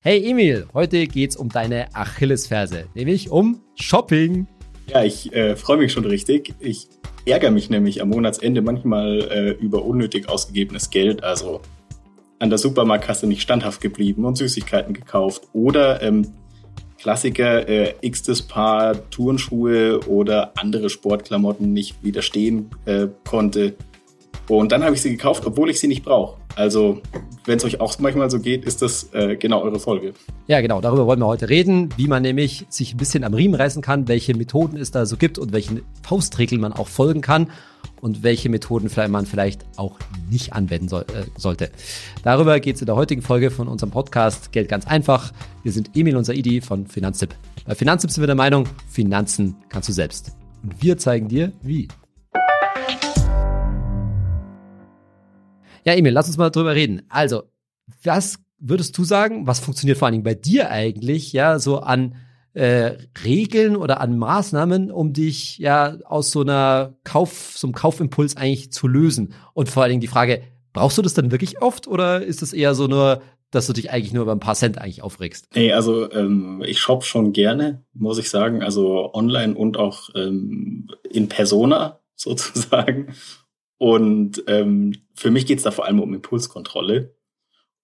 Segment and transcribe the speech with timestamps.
[0.00, 4.46] Hey Emil, heute geht's um deine Achillesferse, nämlich um Shopping.
[4.86, 6.54] Ja, ich äh, freue mich schon richtig.
[6.60, 6.86] Ich
[7.26, 11.24] ärgere mich nämlich am Monatsende manchmal äh, über unnötig ausgegebenes Geld.
[11.24, 11.62] Also
[12.38, 15.48] an der Supermarktkasse nicht standhaft geblieben und Süßigkeiten gekauft.
[15.52, 16.32] Oder ähm,
[17.00, 23.74] Klassiker, äh, x-tes Paar Turnschuhe oder andere Sportklamotten nicht widerstehen äh, konnte.
[24.46, 26.38] Und dann habe ich sie gekauft, obwohl ich sie nicht brauche.
[26.58, 27.00] Also,
[27.44, 30.12] wenn es euch auch manchmal so geht, ist das äh, genau eure Folge.
[30.48, 30.80] Ja, genau.
[30.80, 34.08] Darüber wollen wir heute reden, wie man nämlich sich ein bisschen am Riemen reißen kann,
[34.08, 37.52] welche Methoden es da so gibt und welchen Faustregeln man auch folgen kann
[38.00, 41.70] und welche Methoden vielleicht man vielleicht auch nicht anwenden soll, äh, sollte.
[42.24, 45.32] Darüber geht es in der heutigen Folge von unserem Podcast Geld ganz einfach.
[45.62, 47.36] Wir sind Emil und Saidi von Finanztipp.
[47.66, 50.32] Bei Finanztipp sind wir der Meinung, Finanzen kannst du selbst.
[50.64, 51.86] Und wir zeigen dir, wie.
[55.88, 57.00] Ja, Emil, lass uns mal drüber reden.
[57.08, 57.44] Also,
[58.04, 62.14] was würdest du sagen, was funktioniert vor allen Dingen bei dir eigentlich, ja, so an
[62.52, 68.36] äh, Regeln oder an Maßnahmen, um dich ja aus so einer Kauf, so einem Kaufimpuls
[68.36, 69.32] eigentlich zu lösen?
[69.54, 70.42] Und vor allen Dingen die Frage,
[70.74, 73.90] brauchst du das dann wirklich oft oder ist es eher so nur, dass du dich
[73.90, 75.48] eigentlich nur über ein paar Cent eigentlich aufregst?
[75.54, 80.90] Nee, also ähm, ich shop schon gerne, muss ich sagen, also online und auch ähm,
[81.10, 83.14] in Persona sozusagen.
[83.78, 87.14] Und ähm, für mich geht es da vor allem um Impulskontrolle.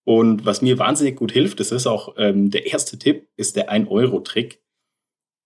[0.05, 3.73] Und was mir wahnsinnig gut hilft, das ist auch ähm, der erste Tipp, ist der
[3.73, 4.61] 1-Euro-Trick.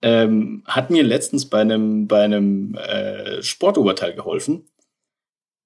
[0.02, 4.68] Ähm, hat mir letztens bei einem, bei einem äh, Sportoberteil geholfen.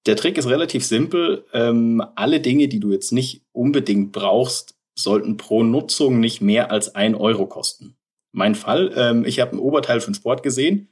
[0.07, 1.47] Der Trick ist relativ simpel.
[1.53, 6.95] Ähm, alle Dinge, die du jetzt nicht unbedingt brauchst, sollten pro Nutzung nicht mehr als
[6.95, 7.97] ein Euro kosten.
[8.33, 10.89] Mein Fall, ähm, ich habe ein Oberteil für den Sport gesehen,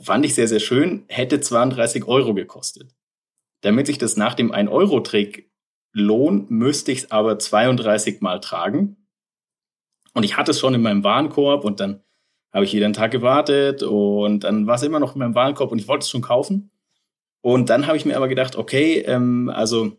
[0.00, 2.94] fand ich sehr, sehr schön, hätte 32 Euro gekostet.
[3.62, 5.50] Damit sich das nach dem 1-Euro-Trick
[5.92, 8.96] lohnt, müsste ich es aber 32 Mal tragen.
[10.14, 12.02] Und ich hatte es schon in meinem Warenkorb und dann
[12.52, 15.78] habe ich jeden Tag gewartet und dann war es immer noch in meinem Warenkorb und
[15.78, 16.70] ich wollte es schon kaufen.
[17.42, 19.96] Und dann habe ich mir aber gedacht, okay, ähm, also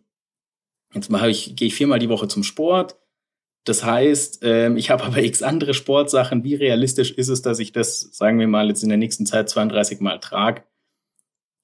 [0.94, 2.97] jetzt mal ich, gehe ich viermal die Woche zum Sport.
[3.63, 6.44] Das heißt, ähm, ich habe aber x andere Sportsachen.
[6.44, 9.50] Wie realistisch ist es, dass ich das, sagen wir mal, jetzt in der nächsten Zeit
[9.50, 10.63] 32 Mal trage?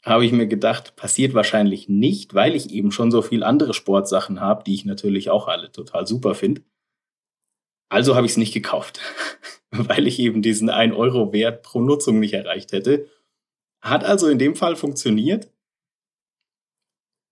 [0.08, 4.40] Habe ich mir gedacht, passiert wahrscheinlich nicht, weil ich eben schon so viel andere Sportsachen
[4.40, 6.62] habe, die ich natürlich auch alle total super finde.
[7.90, 9.00] Also habe ich es nicht gekauft,
[9.72, 13.08] weil ich eben diesen 1 Euro Wert pro Nutzung nicht erreicht hätte.
[13.82, 15.52] Hat also in dem Fall funktioniert.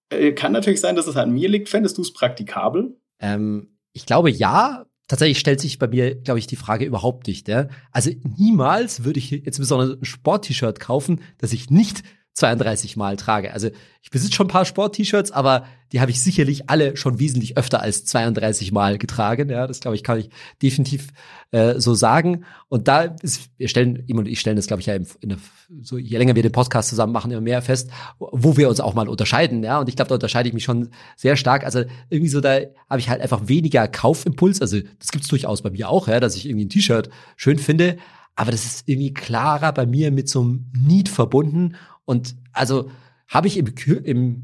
[0.09, 1.69] Äh, kann natürlich sein, dass es an mir liegt.
[1.69, 2.99] Fändest du es praktikabel?
[3.19, 4.85] Ähm, ich glaube ja.
[5.07, 7.47] Tatsächlich stellt sich bei mir, glaube ich, die Frage überhaupt nicht.
[7.47, 7.67] Ja?
[7.91, 12.01] Also niemals würde ich jetzt besonders ein Sport-T-Shirt kaufen, das ich nicht
[12.35, 13.53] 32 Mal trage.
[13.53, 13.69] Also
[14.01, 17.81] ich besitze schon ein paar Sport-T-Shirts, aber die habe ich sicherlich alle schon wesentlich öfter
[17.81, 19.49] als 32 Mal getragen.
[19.49, 20.29] Ja, das glaube ich, kann ich
[20.61, 21.07] definitiv
[21.51, 22.43] äh, so sagen.
[22.67, 25.37] Und da ist, wir stellen, ihm und ich stellen das, glaube ich, ja, in, in,
[25.81, 28.93] so je länger wir den Podcast zusammen machen, immer mehr fest, wo wir uns auch
[28.93, 29.63] mal unterscheiden.
[29.63, 31.63] Ja, und ich glaube, da unterscheide ich mich schon sehr stark.
[31.63, 32.59] Also irgendwie so, da
[32.89, 34.59] habe ich halt einfach weniger Kaufimpuls.
[34.59, 37.95] Also das gibt's durchaus bei mir auch, ja, dass ich irgendwie ein T-Shirt schön finde.
[38.35, 42.89] Aber das ist irgendwie klarer bei mir mit so einem Need verbunden und also
[43.27, 43.73] habe ich im,
[44.03, 44.43] im,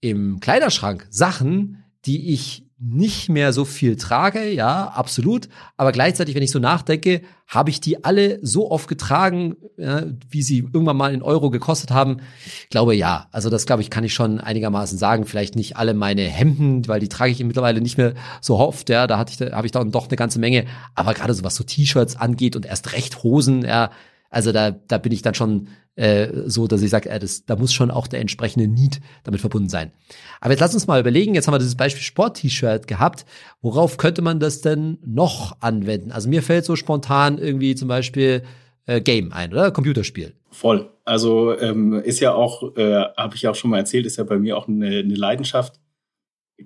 [0.00, 5.50] im Kleiderschrank Sachen, die ich nicht mehr so viel trage, ja, absolut.
[5.76, 10.42] Aber gleichzeitig, wenn ich so nachdenke, habe ich die alle so oft getragen, ja, wie
[10.42, 12.22] sie irgendwann mal in Euro gekostet haben.
[12.62, 13.28] Ich glaube ja.
[13.32, 15.26] Also das glaube ich, kann ich schon einigermaßen sagen.
[15.26, 18.88] Vielleicht nicht alle meine Hemden, weil die trage ich mittlerweile nicht mehr so oft.
[18.88, 20.64] Ja, da hatte ich, habe ich dann doch eine ganze Menge.
[20.94, 23.90] Aber gerade so was so T-Shirts angeht und erst recht Hosen, ja,
[24.30, 25.68] also da, da bin ich dann schon
[26.00, 29.42] äh, so, dass ich sage, äh, das, da muss schon auch der entsprechende Need damit
[29.42, 29.92] verbunden sein.
[30.40, 33.26] Aber jetzt lass uns mal überlegen, jetzt haben wir dieses Beispiel Sport-T-Shirt gehabt.
[33.60, 36.10] Worauf könnte man das denn noch anwenden?
[36.10, 38.44] Also mir fällt so spontan irgendwie zum Beispiel
[38.86, 39.70] äh, Game ein, oder?
[39.72, 40.32] Computerspiel.
[40.50, 40.88] Voll.
[41.04, 44.38] Also ähm, ist ja auch, äh, habe ich auch schon mal erzählt, ist ja bei
[44.38, 45.80] mir auch eine, eine Leidenschaft.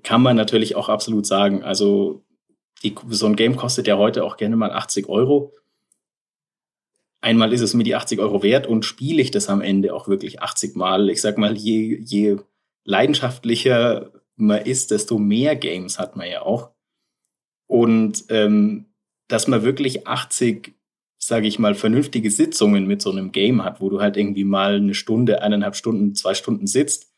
[0.05, 1.65] Kann man natürlich auch absolut sagen.
[1.65, 2.22] Also
[2.84, 5.53] die, so ein Game kostet ja heute auch gerne mal 80 Euro
[7.24, 10.09] einmal ist es mir die 80 Euro wert und spiele ich das am Ende auch
[10.09, 11.09] wirklich 80 Mal.
[11.09, 12.36] Ich sag mal, je, je
[12.84, 16.71] leidenschaftlicher man ist, desto mehr Games hat man ja auch.
[17.66, 18.86] Und ähm,
[19.26, 20.74] dass man wirklich 80,
[21.18, 24.77] sage ich mal, vernünftige Sitzungen mit so einem Game hat, wo du halt irgendwie mal
[24.77, 27.15] eine Stunde, eineinhalb Stunden, zwei Stunden sitzt,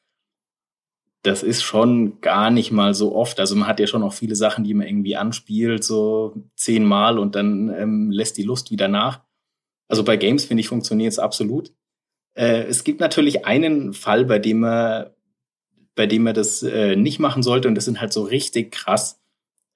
[1.23, 3.41] das ist schon gar nicht mal so oft.
[3.41, 7.35] Also man hat ja schon auch viele Sachen, die man irgendwie anspielt, so zehnmal und
[7.35, 9.26] dann ähm, lässt die Lust wieder nach.
[9.89, 11.73] Also bei Games, finde ich, funktioniert es absolut.
[12.35, 15.07] Äh, es gibt natürlich einen Fall, bei dem man,
[15.95, 19.21] bei dem man das äh, nicht machen sollte, und das sind halt so richtig krass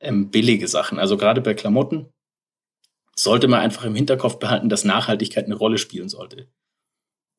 [0.01, 0.99] ähm, billige Sachen.
[0.99, 2.07] Also gerade bei Klamotten
[3.17, 6.49] sollte man einfach im Hinterkopf behalten, dass Nachhaltigkeit eine Rolle spielen sollte.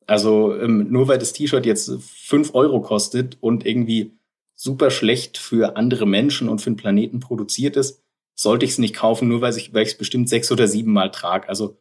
[0.06, 4.12] Also ähm, nur weil das T-Shirt jetzt fünf Euro kostet und irgendwie
[4.54, 8.02] super schlecht für andere Menschen und für den Planeten produziert ist,
[8.34, 11.48] sollte ich es nicht kaufen, nur weil ich es bestimmt sechs oder sieben Mal trage.
[11.48, 11.76] Also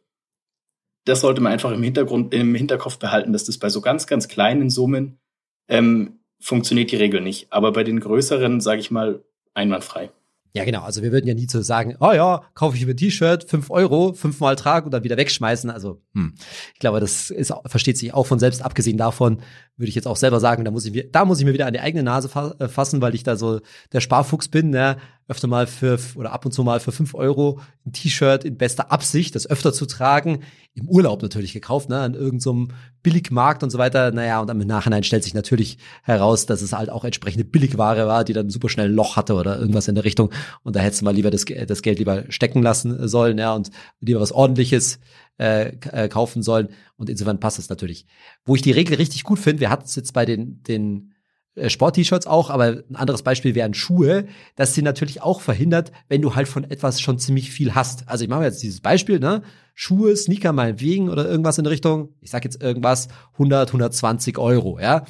[1.06, 4.28] das sollte man einfach im Hintergrund, im Hinterkopf behalten, dass das bei so ganz, ganz
[4.28, 5.20] kleinen Summen
[5.68, 7.52] ähm, funktioniert die Regel nicht.
[7.52, 10.12] Aber bei den größeren, sage ich mal, einwandfrei.
[10.54, 10.82] Ja, genau.
[10.82, 13.70] Also wir würden ja nie so sagen, oh ja, kaufe ich mir ein T-Shirt, fünf
[13.70, 15.70] Euro, fünfmal tragen und dann wieder wegschmeißen.
[15.70, 16.34] Also, hm.
[16.74, 18.62] ich glaube, das ist, versteht sich auch von selbst.
[18.62, 19.42] Abgesehen davon
[19.78, 21.68] würde ich jetzt auch selber sagen, da muss ich mir, da muss ich mir wieder
[21.68, 23.62] an die eigene Nase äh, fassen, weil ich da so
[23.94, 24.98] der Sparfuchs bin, ne?
[25.32, 28.92] Öfter mal für, oder ab und zu mal für fünf Euro ein T-Shirt in bester
[28.92, 30.44] Absicht, das öfter zu tragen,
[30.74, 34.12] im Urlaub natürlich gekauft, ne, an irgendeinem so Billigmarkt und so weiter.
[34.12, 38.24] Naja, und im Nachhinein stellt sich natürlich heraus, dass es halt auch entsprechende Billigware war,
[38.24, 40.32] die dann super schnell ein Loch hatte oder irgendwas in der Richtung.
[40.64, 43.72] Und da hättest du mal lieber das, das Geld lieber stecken lassen sollen, ja, und
[44.00, 45.00] lieber was ordentliches
[45.40, 46.70] äh, äh, kaufen sollen.
[46.98, 48.06] Und insofern passt es natürlich.
[48.46, 51.11] Wo ich die Regel richtig gut finde, wir hatten es jetzt bei den, den
[51.68, 54.26] Sport-T-Shirts auch, aber ein anderes Beispiel wären Schuhe,
[54.56, 58.08] dass sie natürlich auch verhindert, wenn du halt von etwas schon ziemlich viel hast.
[58.08, 59.44] Also ich mache jetzt dieses Beispiel, ne?
[59.74, 65.06] Schuhe, Sneaker meinetwegen oder irgendwas in Richtung, ich sag jetzt irgendwas, 100, 120 Euro, ja?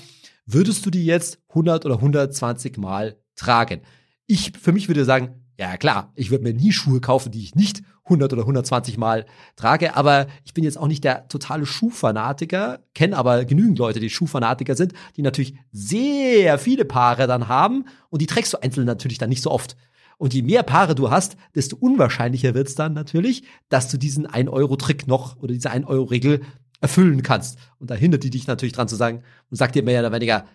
[0.45, 3.81] Würdest du die jetzt 100 oder 120 Mal tragen?
[4.25, 7.53] Ich, für mich würde sagen, ja klar, ich würde mir nie Schuhe kaufen, die ich
[7.53, 9.25] nicht 100 oder 120 Mal
[9.55, 14.09] trage, aber ich bin jetzt auch nicht der totale Schuhfanatiker, kenne aber genügend Leute, die
[14.09, 19.17] Schuhfanatiker sind, die natürlich sehr viele Paare dann haben und die trägst du einzeln natürlich
[19.17, 19.77] dann nicht so oft.
[20.17, 24.27] Und je mehr Paare du hast, desto unwahrscheinlicher wird es dann natürlich, dass du diesen
[24.27, 26.41] 1-Euro-Trick noch oder diese 1-Euro-Regel
[26.79, 27.57] erfüllen kannst.
[27.79, 30.45] Und da hindert die dich natürlich dran zu sagen und sagt dir mehr oder weniger,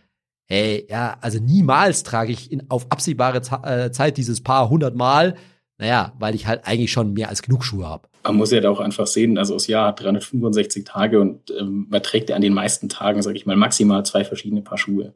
[0.44, 5.35] hey, ja, also niemals trage ich in, auf absehbare äh, Zeit dieses Paar 100 Mal.
[5.78, 8.08] Naja, weil ich halt eigentlich schon mehr als genug Schuhe habe.
[8.25, 11.87] Man muss ja da auch einfach sehen, also das Jahr hat 365 Tage und ähm,
[11.90, 15.12] man trägt ja an den meisten Tagen, sage ich mal, maximal zwei verschiedene Paar Schuhe.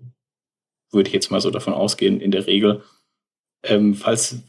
[0.92, 2.82] Würde ich jetzt mal so davon ausgehen, in der Regel.
[3.62, 4.42] Ähm, falls,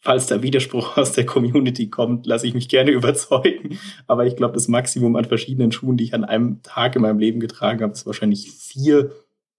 [0.00, 3.78] falls da Widerspruch aus der Community kommt, lasse ich mich gerne überzeugen.
[4.06, 7.18] Aber ich glaube, das Maximum an verschiedenen Schuhen, die ich an einem Tag in meinem
[7.18, 9.10] Leben getragen habe, ist wahrscheinlich vier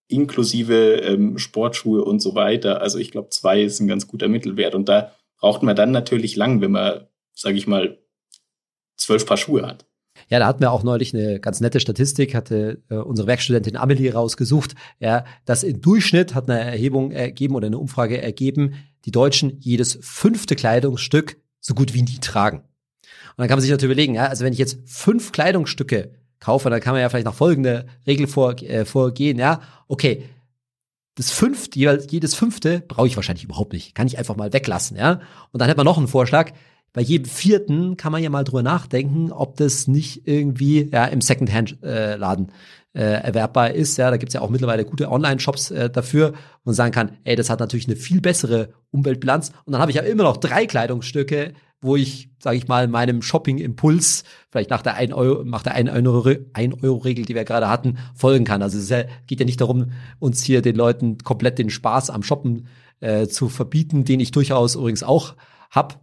[0.07, 2.81] inklusive ähm, Sportschuhe und so weiter.
[2.81, 4.73] Also ich glaube, zwei ist ein ganz guter Mittelwert.
[4.73, 7.99] Und da braucht man dann natürlich lang, wenn man, sage ich mal,
[8.95, 9.85] zwölf Paar Schuhe hat.
[10.29, 14.11] Ja, da hatten wir auch neulich eine ganz nette Statistik, hatte äh, unsere Werkstudentin Amelie
[14.11, 18.73] rausgesucht, ja, dass im Durchschnitt hat eine Erhebung ergeben oder eine Umfrage ergeben,
[19.05, 22.57] die Deutschen jedes fünfte Kleidungsstück so gut wie nie tragen.
[22.59, 26.69] Und dann kann man sich natürlich überlegen, ja, also wenn ich jetzt fünf Kleidungsstücke kaufe,
[26.69, 30.23] dann kann man ja vielleicht nach folgende Regel vor, äh, vorgehen, ja, okay,
[31.17, 33.95] das fünfte, jedes fünfte brauche ich wahrscheinlich überhaupt nicht.
[33.95, 35.19] Kann ich einfach mal weglassen, ja.
[35.51, 36.53] Und dann hat man noch einen Vorschlag
[36.97, 41.21] bei jedem vierten kann man ja mal drüber nachdenken, ob das nicht irgendwie ja, im
[41.21, 42.51] Secondhand-Laden
[42.95, 43.97] äh, erwerbbar ist.
[43.97, 46.33] Ja, da gibt's ja auch mittlerweile gute Online-Shops äh, dafür
[46.63, 49.51] und sagen kann, ey, das hat natürlich eine viel bessere Umweltbilanz.
[49.65, 53.21] Und dann habe ich ja immer noch drei Kleidungsstücke, wo ich, sage ich mal, meinem
[53.21, 57.45] Shopping-Impuls vielleicht nach der 1 Euro, nach der 1 Euro, 1 Euro Regel, die wir
[57.45, 58.61] gerade hatten, folgen kann.
[58.61, 62.67] Also es geht ja nicht darum, uns hier den Leuten komplett den Spaß am Shoppen
[62.99, 65.35] äh, zu verbieten, den ich durchaus übrigens auch
[65.69, 66.01] hab.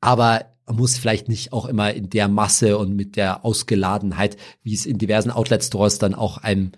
[0.00, 4.74] Aber man muss vielleicht nicht auch immer in der Masse und mit der Ausgeladenheit, wie
[4.74, 6.72] es in diversen Outlet-Stores dann auch einem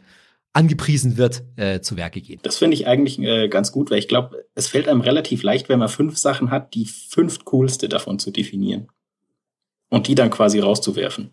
[0.55, 2.39] angepriesen wird, äh, zu Werke gehen.
[2.43, 5.69] Das finde ich eigentlich äh, ganz gut, weil ich glaube, es fällt einem relativ leicht,
[5.69, 8.89] wenn man fünf Sachen hat, die fünf coolste davon zu definieren
[9.91, 11.31] und die dann quasi rauszuwerfen.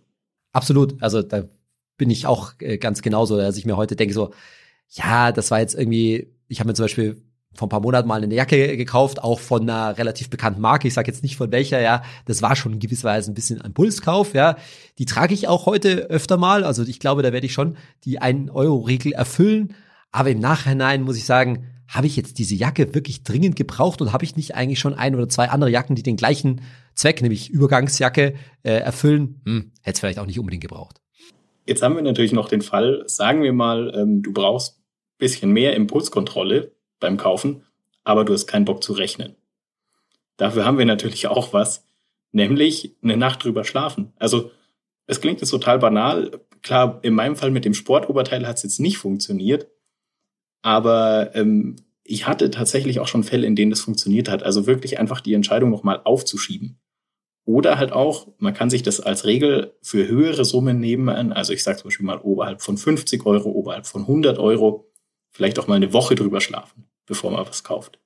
[0.54, 1.02] Absolut.
[1.02, 1.48] Also da
[1.98, 4.34] bin ich auch äh, ganz genauso, dass ich mir heute denke so,
[4.90, 7.22] ja, das war jetzt irgendwie, ich habe mir zum Beispiel
[7.54, 10.88] vor ein paar Monaten mal eine Jacke gekauft, auch von einer relativ bekannten Marke.
[10.88, 12.04] Ich sage jetzt nicht von welcher, ja.
[12.26, 14.56] Das war schon in gewisser Weise ein bisschen ein Pulskauf, ja.
[14.98, 16.64] Die trage ich auch heute öfter mal.
[16.64, 19.76] Also ich glaube, da werde ich schon die 1-Euro-Regel erfüllen.
[20.12, 24.14] Aber im Nachhinein muss ich sagen, habe ich jetzt diese Jacke wirklich dringend gebraucht und
[24.14, 26.62] habe ich nicht eigentlich schon ein oder zwei andere Jacken, die den gleichen
[26.96, 29.42] Zweck, nämlich Übergangsjacke, äh, erfüllen?
[29.46, 31.02] Hm, hätte es vielleicht auch nicht unbedingt gebraucht.
[31.66, 34.82] Jetzt haben wir natürlich noch den Fall, sagen wir mal, ähm, du brauchst
[35.22, 37.66] bisschen mehr Impulskontrolle beim Kaufen,
[38.06, 39.36] aber du hast keinen Bock zu rechnen.
[40.38, 41.86] Dafür haben wir natürlich auch was,
[42.32, 44.14] nämlich eine Nacht drüber schlafen.
[44.18, 44.52] Also
[45.06, 46.32] es klingt jetzt total banal.
[46.62, 49.68] Klar, in meinem Fall mit dem Sportoberteil hat es jetzt nicht funktioniert,
[50.62, 54.44] aber ähm, ich hatte tatsächlich auch schon Fälle, in denen das funktioniert hat.
[54.44, 56.80] Also wirklich einfach die Entscheidung nochmal aufzuschieben.
[57.46, 61.34] Oder halt auch, man kann sich das als Regel für höhere Summen nehmen.
[61.34, 64.92] Also ich sage zum Beispiel mal oberhalb von 50 Euro, oberhalb von 100 Euro,
[65.32, 68.00] vielleicht auch mal eine Woche drüber schlafen bevor man was kauft.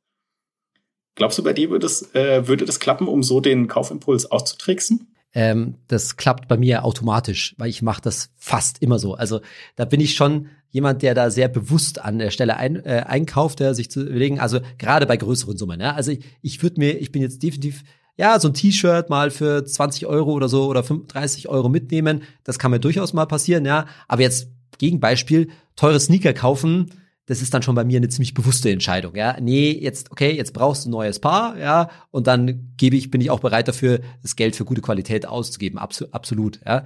[1.15, 5.15] Glaubst du, bei dir würde das, äh, würde das klappen, um so den Kaufimpuls auszutricksen?
[5.33, 9.15] Ähm, das klappt bei mir automatisch, weil ich mache das fast immer so.
[9.15, 9.41] Also
[9.75, 13.59] da bin ich schon jemand, der da sehr bewusst an der Stelle ein, äh, einkauft,
[13.59, 15.79] der sich zu überlegen, also gerade bei größeren Summen.
[15.79, 15.93] Ja?
[15.93, 17.83] Also ich, ich würde mir, ich bin jetzt definitiv
[18.17, 22.23] ja, so ein T-Shirt mal für 20 Euro oder so oder 35 Euro mitnehmen.
[22.43, 23.87] Das kann mir durchaus mal passieren, ja.
[24.07, 26.91] Aber jetzt Gegenbeispiel, teure Sneaker kaufen,
[27.27, 29.37] das ist dann schon bei mir eine ziemlich bewusste Entscheidung, ja.
[29.39, 33.21] Nee, jetzt, okay, jetzt brauchst du ein neues Paar, ja, und dann gebe ich, bin
[33.21, 36.83] ich auch bereit dafür, das Geld für gute Qualität auszugeben, Abs absolut, ja.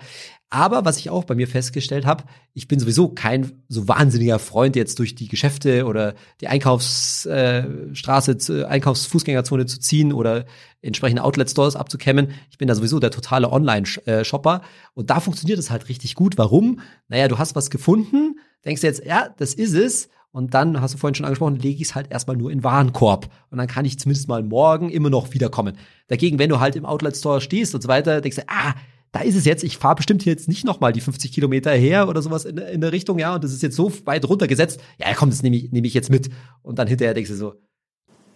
[0.52, 4.76] Aber was ich auch bei mir festgestellt habe, ich bin sowieso kein so wahnsinniger Freund,
[4.76, 10.46] jetzt durch die Geschäfte oder die Einkaufsstraße, äh, Einkaufsfußgängerzone zu ziehen oder
[10.82, 12.32] entsprechende Outlet-Stores abzukämmen.
[12.50, 14.64] Ich bin da sowieso der totale Online-Shopper.
[14.96, 16.40] Und da funktioniert es halt richtig gut.
[16.40, 16.80] Warum?
[17.10, 20.10] Naja, du hast was gefunden, denkst jetzt, ja, das ist es.
[20.32, 23.30] Und dann, hast du vorhin schon angesprochen, lege ich es halt erstmal nur in Warenkorb.
[23.50, 25.76] Und dann kann ich zumindest mal morgen immer noch wiederkommen.
[26.08, 28.76] Dagegen, wenn du halt im Outlet-Store stehst und so weiter, denkst du, ah,
[29.12, 32.08] da ist es jetzt, ich fahre bestimmt jetzt nicht noch mal die 50 Kilometer her
[32.08, 35.08] oder sowas in, in der Richtung, ja, und das ist jetzt so weit runtergesetzt, ja,
[35.16, 36.30] komm, das nehme ich, nehm ich jetzt mit.
[36.62, 37.56] Und dann hinterher denkst du so,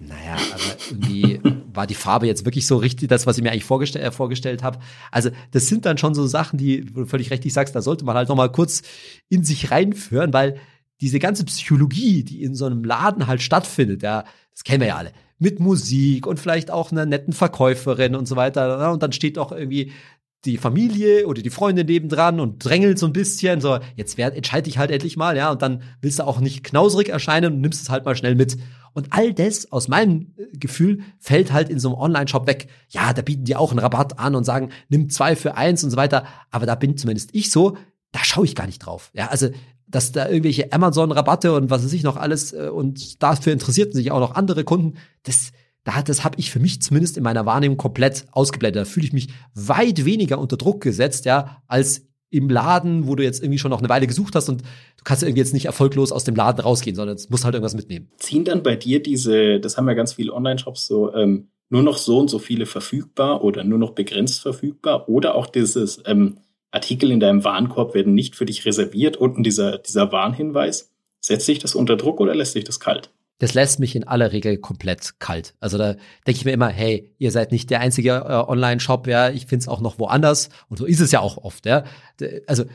[0.07, 1.39] naja, aber irgendwie
[1.73, 4.63] war die Farbe jetzt wirklich so richtig, das, was ich mir eigentlich vorgestell, äh, vorgestellt
[4.63, 4.79] habe.
[5.11, 8.05] Also das sind dann schon so Sachen, die, wo du völlig richtig sagst, da sollte
[8.05, 8.83] man halt noch mal kurz
[9.29, 10.57] in sich reinführen, weil
[11.01, 14.97] diese ganze Psychologie, die in so einem Laden halt stattfindet, ja, das kennen wir ja
[14.97, 18.77] alle mit Musik und vielleicht auch einer netten Verkäuferin und so weiter.
[18.77, 18.91] Ne?
[18.91, 19.91] Und dann steht auch irgendwie
[20.45, 24.69] die Familie oder die Freundin nebendran und drängelt so ein bisschen, so, jetzt werd, entscheide
[24.69, 27.81] ich halt endlich mal, ja, und dann willst du auch nicht knauserig erscheinen und nimmst
[27.81, 28.57] es halt mal schnell mit.
[28.93, 32.67] Und all das, aus meinem äh, Gefühl, fällt halt in so einem Online-Shop weg.
[32.89, 35.89] Ja, da bieten die auch einen Rabatt an und sagen, nimm zwei für eins und
[35.89, 36.25] so weiter.
[36.51, 37.77] Aber da bin zumindest ich so,
[38.11, 39.11] da schaue ich gar nicht drauf.
[39.13, 39.49] Ja, also,
[39.87, 44.11] dass da irgendwelche Amazon-Rabatte und was weiß ich noch alles, äh, und dafür interessierten sich
[44.11, 45.51] auch noch andere Kunden, das,
[45.83, 48.81] das habe ich für mich zumindest in meiner Wahrnehmung komplett ausgeblendet.
[48.81, 53.23] Da fühle ich mich weit weniger unter Druck gesetzt, ja, als im Laden, wo du
[53.23, 56.11] jetzt irgendwie schon noch eine Weile gesucht hast und du kannst irgendwie jetzt nicht erfolglos
[56.11, 58.09] aus dem Laden rausgehen, sondern es muss halt irgendwas mitnehmen.
[58.17, 61.97] Ziehen dann bei dir diese, das haben ja ganz viele Online-Shops so, ähm, nur noch
[61.97, 66.37] so und so viele verfügbar oder nur noch begrenzt verfügbar oder auch dieses ähm,
[66.71, 70.91] Artikel in deinem Warenkorb werden nicht für dich reserviert, unten dieser, dieser Warnhinweis.
[71.19, 73.11] Setzt sich das unter Druck oder lässt sich das kalt?
[73.39, 75.55] Das lässt mich in aller Regel komplett kalt.
[75.59, 79.29] Also da denke ich mir immer, hey, ihr seid nicht der einzige äh, Online-Shop, ja,
[79.29, 80.49] ich finde es auch noch woanders.
[80.69, 81.83] Und so ist es ja auch oft, ja.
[82.47, 82.65] Also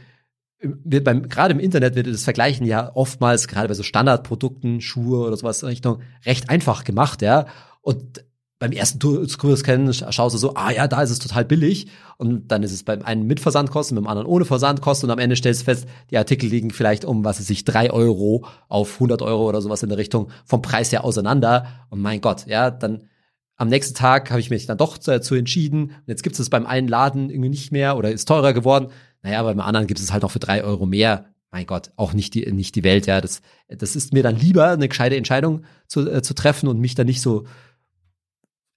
[0.62, 5.36] beim, gerade im Internet wird das Vergleichen ja oftmals, gerade bei so Standardprodukten, Schuhe oder
[5.36, 7.46] sowas in Richtung, recht einfach gemacht, ja.
[7.80, 8.24] Und
[8.58, 11.86] beim ersten Kurs kennen, schaust du so, ah ja, da ist es total billig.
[12.16, 15.08] Und dann ist es beim einen mit Versandkosten, beim anderen ohne Versandkosten.
[15.08, 17.92] Und am Ende stellst du fest, die Artikel liegen vielleicht um, was es sich, drei
[17.92, 21.66] Euro auf 100 Euro oder sowas in der Richtung vom Preis her auseinander.
[21.90, 23.04] Und mein Gott, ja, dann
[23.56, 25.82] am nächsten Tag habe ich mich dann doch dazu entschieden.
[25.82, 28.88] Und jetzt gibt es beim einen Laden irgendwie nicht mehr oder ist teurer geworden.
[29.22, 31.26] Naja, beim anderen gibt es halt noch für drei Euro mehr.
[31.50, 33.20] Mein Gott, auch nicht die, nicht die Welt, ja.
[33.20, 36.94] Das, das ist mir dann lieber, eine gescheite Entscheidung zu, äh, zu treffen und mich
[36.94, 37.46] dann nicht so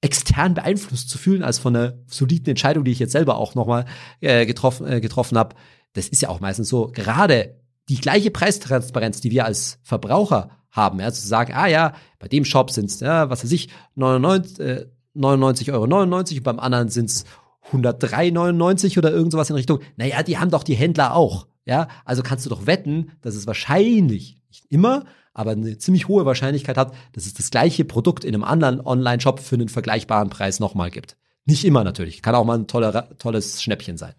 [0.02, 3.86] extern beeinflusst zu fühlen, als von einer soliden Entscheidung, die ich jetzt selber auch nochmal
[4.20, 5.56] äh, getroffen, äh, getroffen habe.
[5.94, 6.88] Das ist ja auch meistens so.
[6.88, 7.56] Gerade
[7.90, 12.46] die gleiche Preistransparenz, die wir als Verbraucher haben, ja, zu sagen, ah ja, bei dem
[12.46, 16.90] Shop sind es, ja, was weiß ich, 99, äh, 99 Euro 99 und beim anderen
[16.90, 17.26] sind es
[17.72, 19.80] 103,99 oder irgend sowas in Richtung.
[19.98, 21.48] Naja, die haben doch die Händler auch.
[21.66, 26.26] Ja, also kannst du doch wetten, dass es wahrscheinlich, nicht immer, aber eine ziemlich hohe
[26.26, 30.60] Wahrscheinlichkeit hat, dass es das gleiche Produkt in einem anderen Online-Shop für einen vergleichbaren Preis
[30.60, 31.18] nochmal gibt.
[31.46, 34.14] Nicht immer natürlich, kann auch mal ein toller, tolles Schnäppchen sein.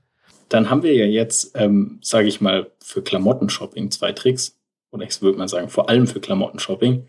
[0.49, 4.59] Dann haben wir ja jetzt, ähm, sage ich mal, für Klamottenshopping zwei Tricks.
[4.91, 7.07] Oder ich würde mal sagen, vor allem für Klamottenshopping.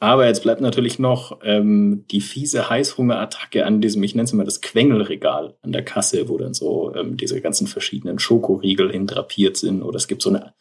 [0.00, 4.44] Aber jetzt bleibt natürlich noch ähm, die fiese Heißhungerattacke an diesem, ich nenne es immer
[4.44, 9.82] das Quengelregal an der Kasse, wo dann so ähm, diese ganzen verschiedenen Schokoriegel hindrapiert sind.
[9.82, 10.54] Oder es gibt so eine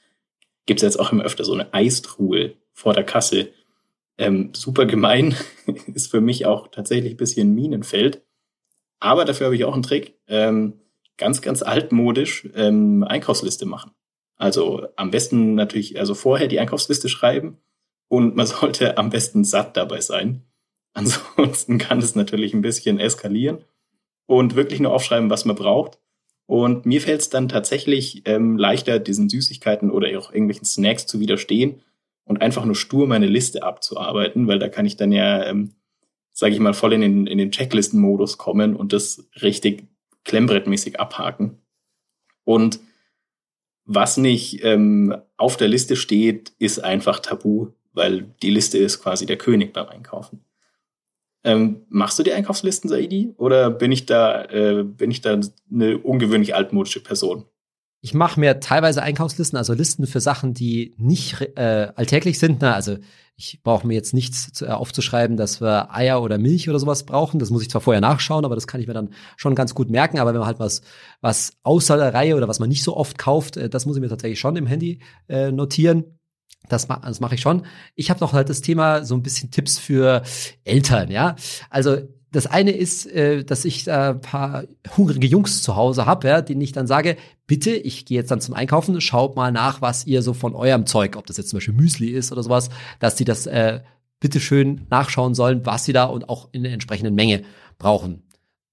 [0.67, 3.49] gibt es jetzt auch immer öfter so eine Eistruhe vor der Kasse.
[4.19, 5.35] Ähm, super gemein,
[5.93, 8.21] ist für mich auch tatsächlich ein bisschen Minenfeld.
[8.99, 10.19] Aber dafür habe ich auch einen Trick.
[10.27, 10.81] Ähm,
[11.17, 13.91] ganz, ganz altmodisch ähm, Einkaufsliste machen.
[14.35, 17.57] Also am besten natürlich, also vorher die Einkaufsliste schreiben
[18.07, 20.43] und man sollte am besten satt dabei sein.
[20.93, 23.59] Ansonsten kann es natürlich ein bisschen eskalieren
[24.25, 25.99] und wirklich nur aufschreiben, was man braucht
[26.47, 31.19] und mir fällt es dann tatsächlich ähm, leichter, diesen Süßigkeiten oder auch irgendwelchen Snacks zu
[31.19, 31.81] widerstehen
[32.23, 35.75] und einfach nur stur meine Liste abzuarbeiten, weil da kann ich dann ja, ähm,
[36.31, 39.83] sage ich mal, voll in den, in den Checklisten-Modus kommen und das richtig
[40.23, 41.57] klemmbrettmäßig abhaken.
[42.45, 42.79] Und
[43.83, 49.25] was nicht ähm, auf der Liste steht, ist einfach tabu, weil die Liste ist quasi
[49.25, 50.45] der König beim Einkaufen.
[51.43, 53.33] Ähm, machst du die Einkaufslisten, Saidi?
[53.37, 55.39] Oder bin ich da, äh, bin ich da
[55.71, 57.45] eine ungewöhnlich altmodische Person?
[58.01, 62.61] Ich mache mir teilweise Einkaufslisten, also Listen für Sachen, die nicht äh, alltäglich sind.
[62.61, 62.73] Ne?
[62.73, 62.97] Also
[63.35, 67.05] ich brauche mir jetzt nichts zu, äh, aufzuschreiben, dass wir Eier oder Milch oder sowas
[67.05, 67.39] brauchen.
[67.39, 69.89] Das muss ich zwar vorher nachschauen, aber das kann ich mir dann schon ganz gut
[69.89, 70.19] merken.
[70.19, 70.81] Aber wenn man halt was,
[71.21, 74.01] was außer der Reihe oder was man nicht so oft kauft, äh, das muss ich
[74.01, 74.99] mir tatsächlich schon im Handy
[75.29, 76.16] äh, notieren.
[76.69, 77.65] Das, ma das mache ich schon.
[77.95, 80.23] Ich habe noch halt das Thema so ein bisschen Tipps für
[80.63, 81.35] Eltern, ja.
[81.69, 81.97] Also
[82.31, 84.63] das eine ist, äh, dass ich äh, paar
[84.97, 87.15] hungrige Jungs zu Hause habe, ja, denen ich dann sage,
[87.47, 90.85] bitte, ich gehe jetzt dann zum Einkaufen, schaut mal nach, was ihr so von eurem
[90.85, 93.79] Zeug, ob das jetzt zum Beispiel Müsli ist oder sowas, dass die das äh,
[94.19, 97.43] bitte schön nachschauen sollen, was sie da und auch in der entsprechenden Menge
[97.77, 98.26] brauchen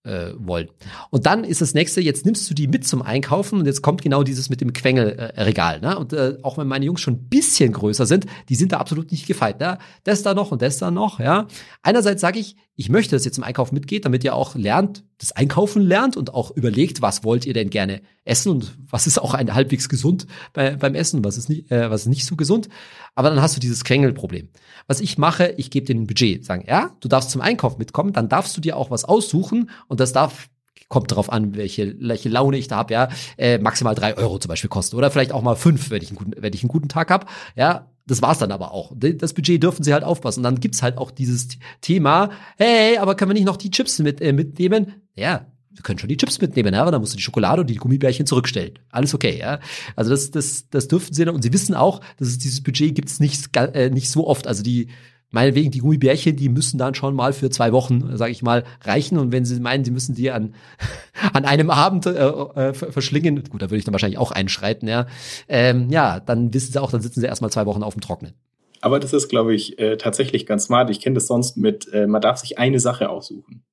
[0.04, 0.68] äh, wollen.
[1.10, 4.02] Und dann ist das nächste, jetzt nimmst du die mit zum Einkaufen und jetzt kommt
[4.02, 5.80] genau dieses mit dem Quengelregal.
[5.80, 5.98] Ne?
[5.98, 9.10] Und äh, auch wenn meine Jungs schon ein bisschen größer sind, die sind da absolut
[9.10, 9.60] nicht gefeit.
[9.60, 9.78] Ne?
[10.04, 11.20] Das da noch und das da noch.
[11.20, 11.46] Ja.
[11.82, 15.32] Einerseits sage ich, ich möchte, dass ihr zum Einkaufen mitgeht, damit ihr auch lernt, das
[15.32, 19.34] Einkaufen lernt und auch überlegt, was wollt ihr denn gerne essen und was ist auch
[19.34, 22.68] ein halbwegs gesund bei, beim Essen, was ist nicht, äh, was ist nicht so gesund.
[23.14, 24.48] Aber dann hast du dieses Quengelproblem.
[24.88, 28.12] Was ich mache, ich gebe dir ein Budget, sagen, ja, du darfst zum Einkauf mitkommen,
[28.12, 30.48] dann darfst du dir auch was aussuchen und das darf
[30.88, 34.48] kommt darauf an, welche, welche Laune ich da habe, ja, äh, maximal drei Euro zum
[34.48, 34.96] Beispiel kosten.
[34.96, 37.26] Oder vielleicht auch mal fünf, wenn ich einen guten, wenn ich einen guten Tag habe.
[37.56, 38.92] Ja, das war's dann aber auch.
[38.94, 40.40] Das Budget dürfen sie halt aufpassen.
[40.40, 41.48] Und dann gibt's halt auch dieses
[41.80, 45.02] Thema, hey, aber können wir nicht noch die Chips mit, äh, mitnehmen?
[45.16, 47.76] Ja, wir können schon die Chips mitnehmen, aber dann musst du die Schokolade und die
[47.76, 48.78] Gummibärchen zurückstellen.
[48.90, 49.58] Alles okay, ja.
[49.96, 51.34] Also das, das, das dürfen sie dann.
[51.34, 54.46] Und sie wissen auch, dass es dieses Budget gibt's nicht, äh, nicht so oft.
[54.46, 54.88] Also die,
[55.34, 59.18] meinetwegen die Gummibärchen, die müssen dann schon mal für zwei Wochen, sage ich mal, reichen.
[59.18, 60.54] Und wenn sie meinen, sie müssen die an,
[61.32, 65.06] an einem Abend äh, äh, verschlingen, gut, da würde ich dann wahrscheinlich auch einschreiten, ja,
[65.48, 68.34] ähm, ja, dann wissen sie auch, dann sitzen sie erstmal zwei Wochen auf dem Trocknen.
[68.80, 70.88] Aber das ist, glaube ich, äh, tatsächlich ganz smart.
[70.90, 73.64] Ich kenne das sonst mit, äh, man darf sich eine Sache aussuchen.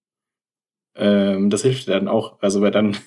[0.95, 2.97] Ähm, das hilft dann auch, also weil dann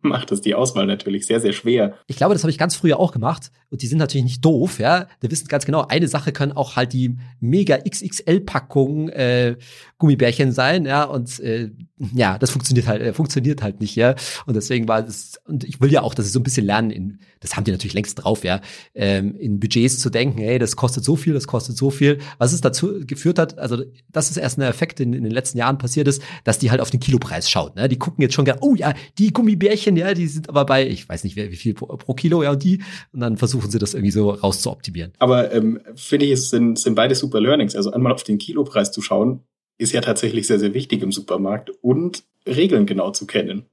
[0.10, 1.94] macht es die Auswahl natürlich sehr, sehr schwer.
[2.06, 3.50] Ich glaube, das habe ich ganz früher auch gemacht.
[3.70, 5.06] Und die sind natürlich nicht doof, ja.
[5.22, 9.56] Die wissen ganz genau, eine Sache können auch halt die mega XXL-Packungen äh,
[9.98, 11.04] Gummibärchen sein, ja.
[11.04, 11.70] Und äh,
[12.12, 14.16] ja, das funktioniert halt, äh, funktioniert halt nicht, ja.
[14.46, 16.90] Und deswegen war es, und ich will ja auch, dass sie so ein bisschen lernen,
[16.90, 18.60] in, das haben die natürlich längst drauf, ja,
[18.94, 22.18] ähm, in Budgets zu denken, hey, das kostet so viel, das kostet so viel.
[22.38, 25.58] Was es dazu geführt hat, also das ist erst ein Effekt, in, in den letzten
[25.58, 27.76] Jahren passiert ist, dass die halt auf den Kilopreis schaut.
[27.76, 27.88] Ne?
[27.88, 31.24] Die gucken jetzt schon oh ja, die Gummibärchen, ja, die sind aber bei, ich weiß
[31.24, 34.12] nicht, wie viel pro, pro Kilo, ja, und die, und dann versuchen sie das irgendwie
[34.12, 35.12] so rauszuoptimieren.
[35.18, 37.76] Aber ähm, finde ich, es sind, sind beide super Learnings.
[37.76, 39.44] Also einmal auf den Kilopreis zu schauen,
[39.78, 43.66] ist ja tatsächlich sehr, sehr wichtig im Supermarkt und Regeln genau zu kennen.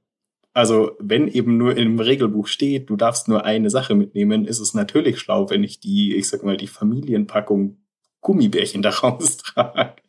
[0.54, 4.74] Also wenn eben nur im Regelbuch steht, du darfst nur eine Sache mitnehmen, ist es
[4.74, 7.76] natürlich schlau, wenn ich die, ich sag mal, die Familienpackung
[8.20, 10.02] Gummibärchen da raustrage.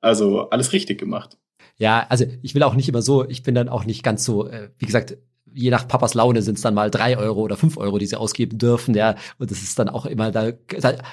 [0.00, 1.38] Also alles richtig gemacht.
[1.78, 4.48] Ja, also ich will auch nicht immer so, ich bin dann auch nicht ganz so,
[4.48, 5.18] äh, wie gesagt,
[5.56, 8.18] je nach Papas Laune sind es dann mal drei Euro oder fünf Euro, die sie
[8.18, 9.16] ausgeben dürfen, ja.
[9.38, 10.52] Und das ist dann auch immer da,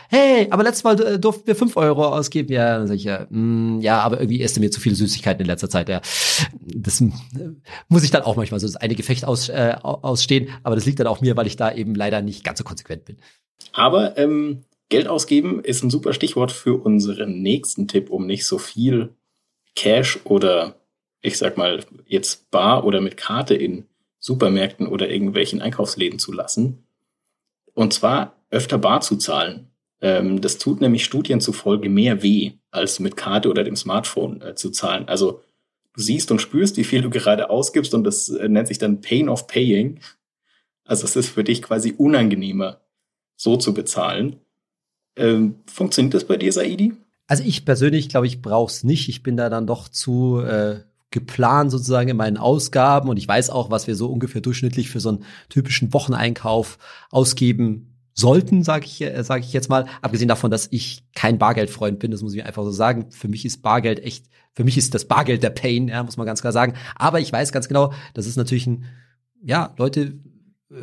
[0.10, 2.78] hey, aber letztes Mal äh, durften wir fünf Euro ausgeben, ja.
[2.78, 5.70] Dann sag ich ja, mm, ja, aber irgendwie esse mir zu viele Süßigkeiten in letzter
[5.70, 6.02] Zeit, ja.
[6.62, 7.10] Das äh,
[7.88, 11.00] muss ich dann auch manchmal so das eine Gefecht aus, äh, ausstehen, aber das liegt
[11.00, 13.18] dann auch mir, weil ich da eben leider nicht ganz so konsequent bin.
[13.72, 18.58] Aber ähm, Geld ausgeben ist ein super Stichwort für unseren nächsten Tipp, um nicht so
[18.58, 19.16] viel
[19.76, 20.76] Cash oder
[21.22, 23.86] ich sag mal jetzt bar oder mit Karte in
[24.24, 26.88] Supermärkten oder irgendwelchen Einkaufsläden zu lassen.
[27.74, 29.68] Und zwar öfter bar zu zahlen.
[30.00, 34.56] Ähm, das tut nämlich Studien zufolge mehr weh, als mit Karte oder dem Smartphone äh,
[34.56, 35.10] zu zahlen.
[35.10, 35.42] Also
[35.92, 39.02] du siehst und spürst, wie viel du gerade ausgibst und das äh, nennt sich dann
[39.02, 40.00] Pain of Paying.
[40.86, 42.80] Also es ist für dich quasi unangenehmer,
[43.36, 44.38] so zu bezahlen.
[45.18, 46.94] Ähm, funktioniert das bei dir, Saidi?
[47.28, 49.10] Also ich persönlich glaube, ich brauche es nicht.
[49.10, 50.80] Ich bin da dann doch zu äh,
[51.14, 55.00] geplant sozusagen in meinen Ausgaben und ich weiß auch, was wir so ungefähr durchschnittlich für
[55.00, 56.80] so einen typischen Wocheneinkauf
[57.12, 59.86] ausgeben sollten, sage ich, äh, sag ich jetzt mal.
[60.02, 63.12] Abgesehen davon, dass ich kein Bargeldfreund bin, das muss ich einfach so sagen.
[63.12, 66.26] Für mich ist Bargeld echt, für mich ist das Bargeld der Pain, ja, muss man
[66.26, 66.74] ganz klar sagen.
[66.96, 68.86] Aber ich weiß ganz genau, das ist natürlich ein,
[69.44, 70.18] ja, Leute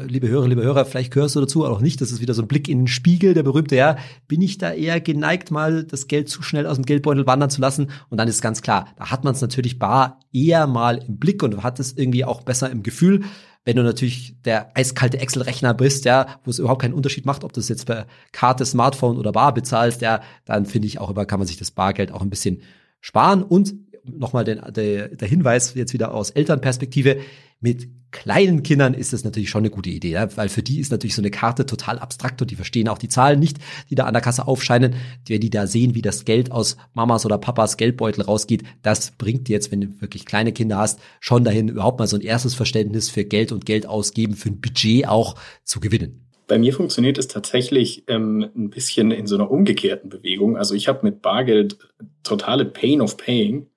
[0.07, 2.00] liebe Hörer, liebe Hörer, vielleicht gehörst du dazu, aber auch nicht.
[2.00, 3.96] Das ist wieder so ein Blick in den Spiegel, der berühmte, ja.
[4.29, 7.61] Bin ich da eher geneigt, mal das Geld zu schnell aus dem Geldbeutel wandern zu
[7.61, 7.90] lassen?
[8.09, 11.42] Und dann ist ganz klar, da hat man es natürlich bar eher mal im Blick
[11.42, 13.24] und hat es irgendwie auch besser im Gefühl.
[13.64, 17.53] Wenn du natürlich der eiskalte Excel-Rechner bist, ja, wo es überhaupt keinen Unterschied macht, ob
[17.53, 21.26] du es jetzt per Karte, Smartphone oder Bar bezahlst, ja, dann finde ich auch immer,
[21.26, 22.62] kann man sich das Bargeld auch ein bisschen
[23.00, 23.74] sparen und
[24.05, 27.18] nochmal der, der Hinweis jetzt wieder aus Elternperspektive,
[27.61, 30.37] mit kleinen Kindern ist das natürlich schon eine gute Idee, ja?
[30.37, 33.09] weil für die ist natürlich so eine Karte total abstrakt und die verstehen auch die
[33.09, 34.94] Zahlen nicht, die da an der Kasse aufscheinen.
[35.29, 39.49] Wenn die da sehen, wie das Geld aus Mamas oder Papas Geldbeutel rausgeht, das bringt
[39.49, 43.11] jetzt, wenn du wirklich kleine Kinder hast, schon dahin, überhaupt mal so ein erstes Verständnis
[43.11, 46.27] für Geld und Geld ausgeben, für ein Budget auch zu gewinnen.
[46.49, 50.57] Bei mir funktioniert es tatsächlich ähm, ein bisschen in so einer umgekehrten Bewegung.
[50.57, 51.79] Also ich habe mit Bargeld
[52.25, 53.68] totale Pain of Paying,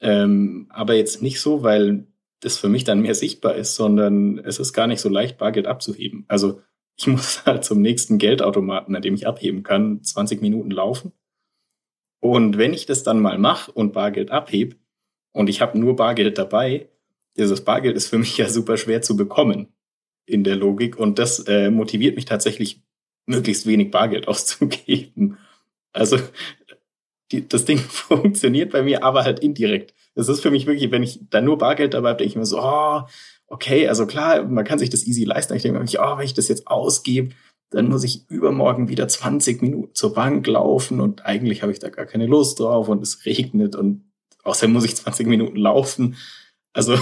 [0.00, 2.06] ähm, aber jetzt nicht so, weil
[2.40, 5.66] das für mich dann mehr sichtbar ist, sondern es ist gar nicht so leicht, Bargeld
[5.66, 6.24] abzuheben.
[6.28, 6.60] Also
[6.96, 11.12] ich muss halt zum nächsten Geldautomaten, an dem ich abheben kann, 20 Minuten laufen.
[12.20, 14.76] Und wenn ich das dann mal mache und Bargeld abhebe
[15.32, 16.90] und ich habe nur Bargeld dabei,
[17.36, 19.68] dieses Bargeld ist für mich ja super schwer zu bekommen
[20.26, 22.82] in der Logik und das äh, motiviert mich tatsächlich,
[23.26, 25.38] möglichst wenig Bargeld auszugeben.
[25.92, 26.18] Also
[27.32, 29.94] die, das Ding funktioniert bei mir, aber halt indirekt.
[30.14, 32.46] Das ist für mich wirklich, wenn ich da nur Bargeld dabei habe, denke ich mir
[32.46, 33.02] so, oh,
[33.46, 35.54] okay, also klar, man kann sich das easy leisten.
[35.54, 37.34] Ich denke mir, oh, wenn ich das jetzt ausgebe,
[37.70, 41.88] dann muss ich übermorgen wieder 20 Minuten zur Bank laufen und eigentlich habe ich da
[41.88, 44.10] gar keine Lust drauf und es regnet und
[44.42, 46.16] außerdem muss ich 20 Minuten laufen.
[46.72, 46.98] Also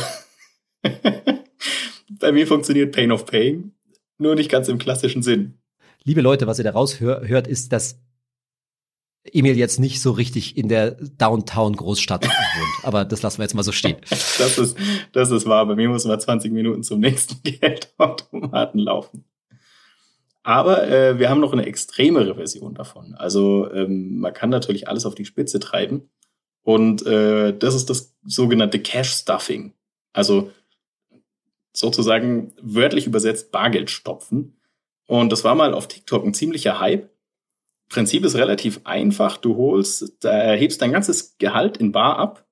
[2.20, 3.72] bei mir funktioniert Pain of Pain,
[4.18, 5.54] nur nicht ganz im klassischen Sinn.
[6.04, 7.98] Liebe Leute, was ihr da raushört, ist, dass
[9.24, 12.84] Emil jetzt nicht so richtig in der Downtown-Großstadt wohnt.
[12.84, 13.96] Aber das lassen wir jetzt mal so stehen.
[14.38, 14.76] Das ist,
[15.12, 15.66] das ist wahr.
[15.66, 19.24] Bei mir muss man 20 Minuten zum nächsten Geldautomaten laufen.
[20.42, 23.14] Aber äh, wir haben noch eine extremere Version davon.
[23.14, 26.08] Also ähm, man kann natürlich alles auf die Spitze treiben.
[26.62, 29.74] Und äh, das ist das sogenannte Cash Stuffing.
[30.12, 30.50] Also
[31.72, 34.58] sozusagen wörtlich übersetzt Bargeld stopfen.
[35.06, 37.10] Und das war mal auf TikTok ein ziemlicher Hype.
[37.88, 39.36] Prinzip ist relativ einfach.
[39.38, 42.46] Du holst, da erhebst dein ganzes Gehalt in Bar ab.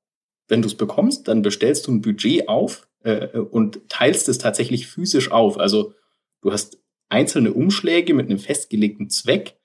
[0.49, 4.87] Wenn du es bekommst, dann bestellst du ein Budget auf äh, und teilst es tatsächlich
[4.87, 5.59] physisch auf.
[5.59, 5.93] Also
[6.41, 9.59] du hast einzelne Umschläge mit einem festgelegten Zweck.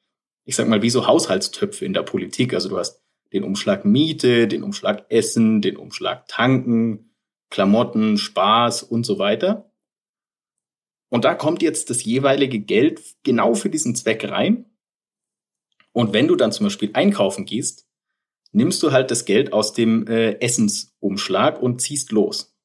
[0.44, 2.54] Ich sag mal, wie so Haushaltstöpfe in der Politik.
[2.54, 7.12] Also du hast den Umschlag Miete, den Umschlag Essen, den Umschlag Tanken,
[7.50, 9.72] Klamotten, Spaß und so weiter.
[11.10, 14.66] Und da kommt jetzt das jeweilige Geld genau für diesen Zweck rein.
[15.93, 17.88] Und wenn du dann zum Beispiel einkaufen gehst,
[18.51, 22.56] nimmst du halt das Geld aus dem äh, Essensumschlag und ziehst los.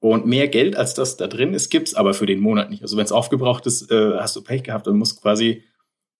[0.00, 2.82] Und mehr Geld als das da drin ist, gibt's aber für den Monat nicht.
[2.82, 5.62] Also wenn es aufgebraucht ist, äh, hast du Pech gehabt und musst quasi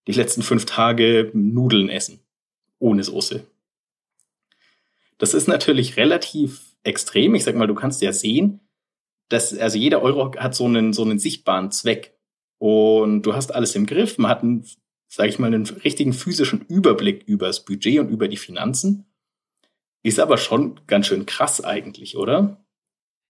[0.07, 2.21] die letzten fünf Tage Nudeln essen.
[2.79, 3.47] Ohne Soße.
[5.19, 7.35] Das ist natürlich relativ extrem.
[7.35, 8.61] Ich sag mal, du kannst ja sehen,
[9.29, 12.17] dass, also jeder Euro hat so einen, so einen sichtbaren Zweck.
[12.59, 14.19] Und du hast alles im Griff.
[14.19, 14.67] Man hat einen
[15.11, 19.07] sage ich mal, einen richtigen physischen Überblick über das Budget und über die Finanzen.
[20.03, 22.65] Ist aber schon ganz schön krass eigentlich, oder?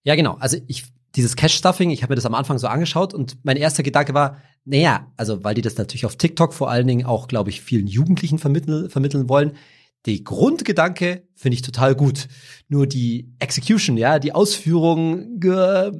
[0.04, 0.36] Ja, genau.
[0.38, 0.84] Also ich,
[1.16, 4.42] dieses Cash-Stuffing, ich habe mir das am Anfang so angeschaut und mein erster Gedanke war,
[4.66, 7.86] naja, also weil die das natürlich auf TikTok vor allen Dingen auch, glaube ich, vielen
[7.86, 9.56] Jugendlichen vermitteln, vermitteln wollen.
[10.04, 12.28] Die Grundgedanke finde ich total gut.
[12.68, 15.90] Nur die Execution, ja, die Ausführung, da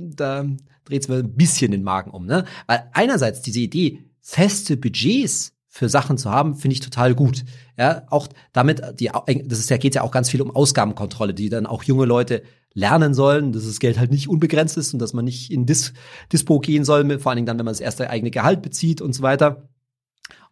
[0.84, 2.44] dreht es mir ein bisschen den Magen um, ne?
[2.66, 7.44] Weil einerseits diese Idee, feste Budgets für Sachen zu haben, finde ich total gut.
[7.78, 9.11] Ja, auch damit, die,
[9.44, 12.42] das ist ja, geht ja auch ganz viel um Ausgabenkontrolle, die dann auch junge Leute
[12.74, 15.92] lernen sollen, dass das Geld halt nicht unbegrenzt ist und dass man nicht in Dis
[16.33, 19.12] Dispo gehen soll, vor allen Dingen dann, wenn man das erste eigene Gehalt bezieht und
[19.12, 19.68] so weiter.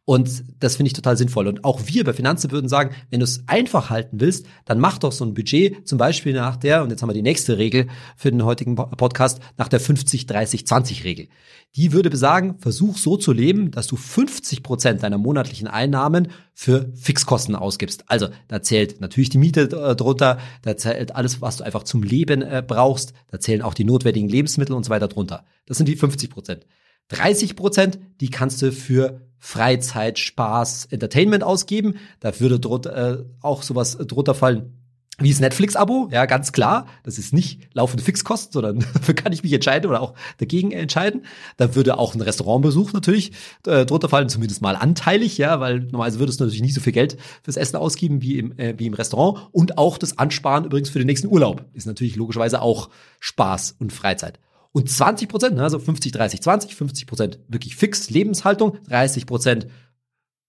[0.09, 1.49] Und das finde ich total sinnvoll.
[1.49, 4.97] Und auch wir bei Finanzen würden sagen, wenn du es einfach halten willst, dann mach
[4.97, 7.89] doch so ein Budget, zum Beispiel nach der, und jetzt haben wir die nächste Regel
[8.17, 11.29] für den heutigen Podcast, nach der 50-30-20-Regel.
[11.77, 16.91] Die würde besagen, versuch so zu leben, dass du 50 Prozent deiner monatlichen Einnahmen für
[16.95, 18.05] Fixkosten ausgibst.
[18.07, 22.03] Also da zählt natürlich die Miete äh, drunter, da zählt alles, was du einfach zum
[22.03, 25.45] Leben äh, brauchst, da zählen auch die notwendigen Lebensmittel und so weiter drunter.
[25.67, 26.67] Das sind die 50 Prozent.
[27.09, 31.97] 30 Prozent, die kannst du für Freizeit, Spaß, Entertainment ausgeben.
[32.21, 34.79] Da würde drunter, äh, auch sowas drunter fallen
[35.21, 36.87] wie das Netflix-Abo, ja, ganz klar.
[37.03, 41.25] Das ist nicht laufende Fixkosten, sondern dafür kann ich mich entscheiden oder auch dagegen entscheiden.
[41.57, 43.33] Da würde auch ein Restaurantbesuch natürlich
[43.67, 46.93] äh, drunter fallen, zumindest mal anteilig, ja, weil normalerweise würdest du natürlich nicht so viel
[46.93, 49.49] Geld fürs Essen ausgeben wie im, äh, wie im Restaurant.
[49.51, 53.93] Und auch das Ansparen übrigens für den nächsten Urlaub ist natürlich logischerweise auch Spaß und
[53.93, 54.39] Freizeit.
[54.73, 59.67] Und 20 Prozent, ne, also 50, 30, 20, 50 Prozent wirklich fix Lebenshaltung, 30 Prozent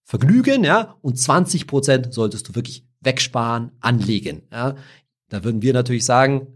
[0.03, 4.75] Vergnügen, ja, und 20 Prozent solltest du wirklich wegsparen, anlegen, ja.
[5.29, 6.47] Da würden wir natürlich sagen,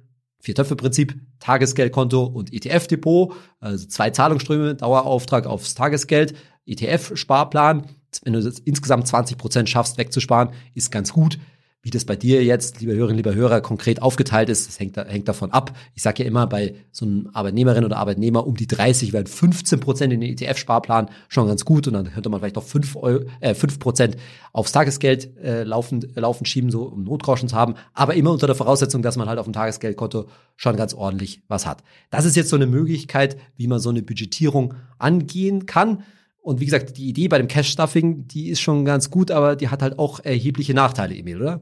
[0.44, 7.88] Vier-Töpfe-Prinzip, Tagesgeldkonto und ETF-Depot, also zwei Zahlungsströme, Dauerauftrag aufs Tagesgeld, ETF-Sparplan.
[8.24, 11.40] Wenn du insgesamt 20 Prozent schaffst, wegzusparen, ist ganz gut.
[11.86, 15.28] Wie das bei dir jetzt, lieber Hörerinnen, lieber Hörer, konkret aufgeteilt ist, das hängt, hängt
[15.28, 15.76] davon ab.
[15.96, 19.82] Ich sage ja immer, bei so einem Arbeitnehmerin oder Arbeitnehmer um die 30 werden 15
[19.82, 23.26] Prozent in den ETF-Sparplan schon ganz gut und dann könnte man vielleicht noch 5, Euro,
[23.42, 24.16] äh, 5 Prozent
[24.54, 28.56] aufs Tagesgeld äh, laufen, laufen schieben, so um Notgroschen zu haben, aber immer unter der
[28.56, 31.84] Voraussetzung, dass man halt auf dem Tagesgeldkonto schon ganz ordentlich was hat.
[32.12, 36.04] Das ist jetzt so eine Möglichkeit, wie man so eine Budgetierung angehen kann.
[36.44, 39.70] Und wie gesagt, die Idee bei dem Cash-Stuffing, die ist schon ganz gut, aber die
[39.70, 41.62] hat halt auch erhebliche Nachteile, Emil, oder?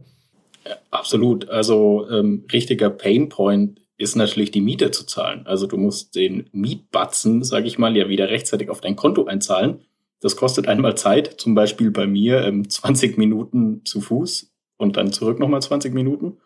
[0.90, 1.48] Absolut.
[1.50, 5.46] Also ähm, richtiger Painpoint ist natürlich die Miete zu zahlen.
[5.46, 9.82] Also du musst den Mietbatzen, sage ich mal, ja wieder rechtzeitig auf dein Konto einzahlen.
[10.20, 15.14] Das kostet einmal Zeit, zum Beispiel bei mir ähm, 20 Minuten zu Fuß und dann
[15.14, 16.38] zurück nochmal 20 Minuten.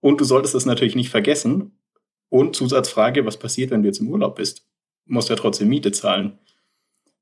[0.00, 1.72] Und du solltest es natürlich nicht vergessen.
[2.28, 4.66] Und Zusatzfrage, was passiert, wenn du jetzt im Urlaub bist?
[5.06, 6.38] Du musst ja trotzdem Miete zahlen.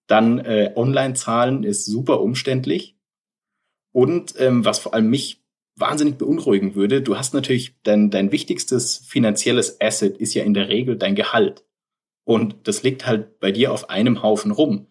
[0.06, 2.96] Dann äh, Online-Zahlen ist super umständlich.
[3.92, 5.42] Und ähm, was vor allem mich
[5.76, 10.68] wahnsinnig beunruhigen würde, du hast natürlich dein, dein wichtigstes finanzielles Asset ist ja in der
[10.68, 11.64] Regel dein Gehalt.
[12.24, 14.86] Und das liegt halt bei dir auf einem Haufen rum.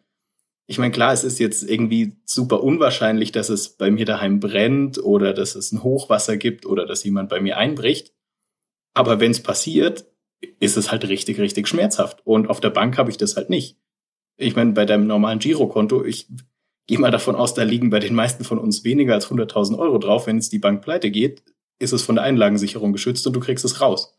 [0.67, 5.03] Ich meine, klar, es ist jetzt irgendwie super unwahrscheinlich, dass es bei mir daheim brennt
[5.03, 8.13] oder dass es ein Hochwasser gibt oder dass jemand bei mir einbricht.
[8.93, 10.05] Aber wenn es passiert,
[10.59, 12.25] ist es halt richtig, richtig schmerzhaft.
[12.25, 13.77] Und auf der Bank habe ich das halt nicht
[14.39, 16.27] ich meine, bei deinem normalen Girokonto, ich
[16.87, 19.99] gehe mal davon aus, da liegen bei den meisten von uns weniger als 100.000 Euro
[19.99, 20.27] drauf.
[20.27, 21.43] Wenn jetzt die Bank pleite geht,
[21.77, 24.17] ist es von der Einlagensicherung geschützt und du kriegst es raus.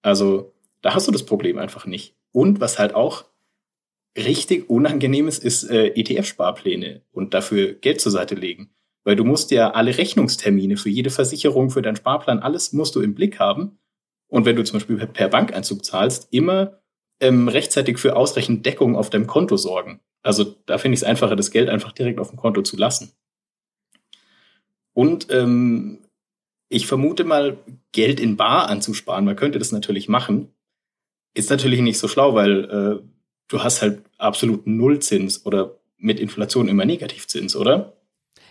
[0.00, 2.16] Also da hast du das Problem einfach nicht.
[2.32, 3.24] Und was halt auch
[4.16, 8.70] richtig unangenehm ist, ist äh, ETF-Sparpläne und dafür Geld zur Seite legen.
[9.04, 13.00] Weil du musst ja alle Rechnungstermine für jede Versicherung, für deinen Sparplan, alles musst du
[13.00, 13.78] im Blick haben.
[14.28, 16.81] Und wenn du zum Beispiel per Bankeinzug zahlst, immer
[17.22, 20.00] ähm, rechtzeitig für ausreichend Deckung auf deinem Konto sorgen.
[20.22, 23.12] Also da finde ich es einfacher, das Geld einfach direkt auf dem Konto zu lassen.
[24.92, 26.00] Und ähm,
[26.68, 27.58] ich vermute mal,
[27.92, 30.48] Geld in Bar anzusparen, man könnte das natürlich machen,
[31.34, 33.08] ist natürlich nicht so schlau, weil äh,
[33.48, 37.96] du hast halt absolut Nullzins oder mit Inflation immer Negativzins, oder?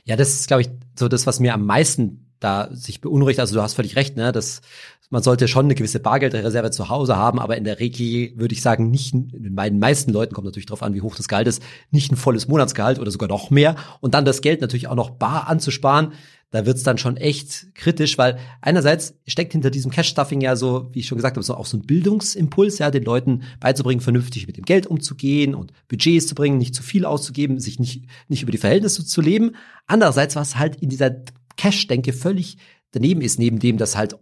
[0.06, 3.40] Ja, das ist, glaube ich, so das, was mir am meisten da sich beunruhigt.
[3.40, 4.32] Also du hast völlig recht, ne?
[4.32, 4.62] Das
[5.12, 8.62] man sollte schon eine gewisse Bargeldreserve zu Hause haben, aber in der Regel würde ich
[8.62, 11.62] sagen, nicht, bei den meisten Leuten kommt natürlich darauf an, wie hoch das Gehalt ist,
[11.92, 13.76] nicht ein volles Monatsgehalt oder sogar noch mehr.
[14.00, 16.14] Und dann das Geld natürlich auch noch bar anzusparen,
[16.50, 21.00] da wird's dann schon echt kritisch, weil einerseits steckt hinter diesem Cash-Stuffing ja so, wie
[21.00, 24.58] ich schon gesagt habe, so auch so ein Bildungsimpuls, ja, den Leuten beizubringen, vernünftig mit
[24.58, 28.52] dem Geld umzugehen und Budgets zu bringen, nicht zu viel auszugeben, sich nicht, nicht über
[28.52, 29.56] die Verhältnisse zu leben.
[29.88, 31.12] Andererseits, was halt in dieser
[31.56, 32.58] Cash-Denke völlig
[32.92, 34.18] daneben ist, neben dem, dass halt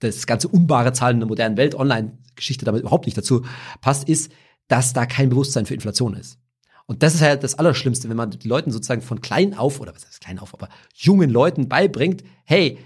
[0.00, 3.44] das ganze unbare Zahlen in der modernen Welt, Online-Geschichte damit überhaupt nicht dazu
[3.80, 4.32] passt, ist,
[4.68, 6.38] dass da kein Bewusstsein für Inflation ist.
[6.86, 9.94] Und das ist halt das Allerschlimmste, wenn man die Leuten sozusagen von klein auf, oder
[9.94, 12.78] was heißt klein auf, aber jungen Leuten beibringt, hey,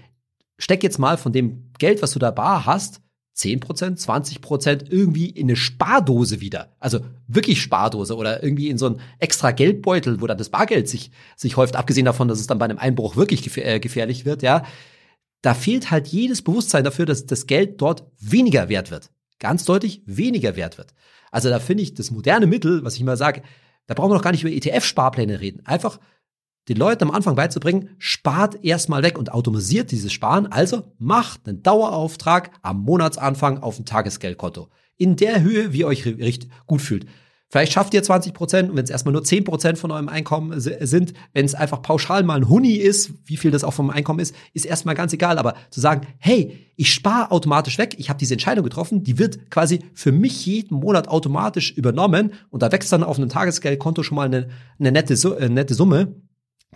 [0.59, 3.01] steck jetzt mal von dem Geld, was du da bar hast,
[3.35, 6.75] 10%, 20% irgendwie in eine Spardose wieder.
[6.79, 11.11] Also wirklich Spardose oder irgendwie in so einen extra Geldbeutel, wo dann das Bargeld sich,
[11.35, 14.63] sich häuft, abgesehen davon, dass es dann bei einem Einbruch wirklich äh, gefährlich wird, ja
[15.45, 19.11] da fehlt halt jedes Bewusstsein dafür, dass das Geld dort weniger wert wird.
[19.37, 20.95] Ganz deutlich weniger wert wird.
[21.31, 23.43] Also da finde ich das moderne Mittel, was ich immer sage,
[23.85, 25.63] da brauchen wir noch gar nicht über ETF-Sparpläne reden.
[25.63, 25.99] Einfach
[26.67, 30.47] den Leuten am Anfang beizubringen, spart erstmal weg und automatisiert dieses Sparen.
[30.47, 34.69] Also macht einen Dauerauftrag am Monatsanfang auf ein Tagesgeldkonto.
[34.97, 37.05] In der Höhe, wie ihr euch gut fühlt.
[37.55, 40.59] Vielleicht schafft ihr 20 Prozent und wenn es erstmal nur 10 Prozent von eurem Einkommen
[40.59, 44.19] sind, wenn es einfach pauschal mal ein Huni ist, wie viel das auch vom Einkommen
[44.19, 45.37] ist, ist erstmal ganz egal.
[45.37, 49.49] Aber zu sagen, hey, ich spare automatisch weg, ich habe diese Entscheidung getroffen, die wird
[49.51, 54.17] quasi für mich jeden Monat automatisch übernommen und da wächst dann auf einem Tagesgeldkonto schon
[54.17, 56.13] mal eine, eine nette, äh, nette Summe.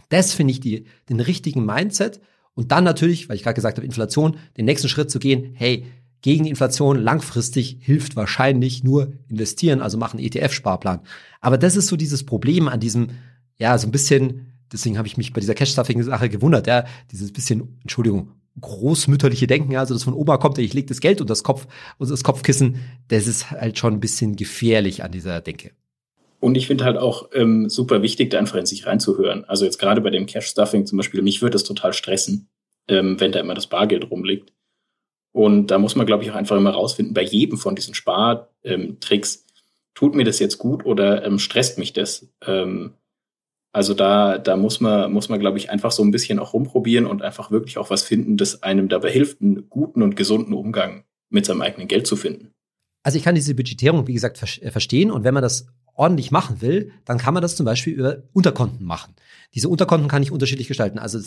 [0.07, 2.21] Das finde ich die, den richtigen Mindset.
[2.53, 5.85] Und dann natürlich, weil ich gerade gesagt habe, Inflation, den nächsten Schritt zu gehen, hey,
[6.21, 11.01] gegen Inflation langfristig hilft wahrscheinlich nur investieren, also machen ETF-Sparplan.
[11.41, 13.11] Aber das ist so dieses Problem an diesem,
[13.57, 17.79] ja, so ein bisschen, deswegen habe ich mich bei dieser Cash-Stuffing-Sache gewundert, ja, dieses bisschen,
[17.81, 21.67] Entschuldigung, großmütterliche Denken, also das von Oma kommt, ich lege das Geld unter das Kopf,
[21.97, 25.71] unter das Kopfkissen, das ist halt schon ein bisschen gefährlich an dieser Denke.
[26.41, 29.43] Und ich finde halt auch ähm, super wichtig, da einfach in sich reinzuhören.
[29.45, 32.49] Also jetzt gerade bei dem Cash-Stuffing zum Beispiel, mich würde das total stressen,
[32.87, 34.53] ähm, wenn da immer das Bargeld rumliegt.
[35.39, 39.45] Und da muss man, glaube ich, auch einfach immer rausfinden, bei jedem von diesen Spartricks,
[39.93, 42.27] tut mir das jetzt gut oder ähm, stresst mich das?
[42.45, 42.95] Ähm,
[43.71, 47.05] also da, da muss man, muss man, glaube ich, einfach so ein bisschen auch rumprobieren
[47.05, 51.05] und einfach wirklich auch was finden, das einem dabei hilft, einen guten und gesunden Umgang
[51.29, 52.51] mit seinem eigenen Geld zu finden.
[53.03, 55.09] Also ich kann diese Budgetierung, wie gesagt, äh, verstehen.
[55.09, 58.85] Und wenn man das ordentlich machen will, dann kann man das zum Beispiel über Unterkonten
[58.85, 59.15] machen.
[59.55, 60.99] Diese Unterkonten kann ich unterschiedlich gestalten.
[60.99, 61.21] Also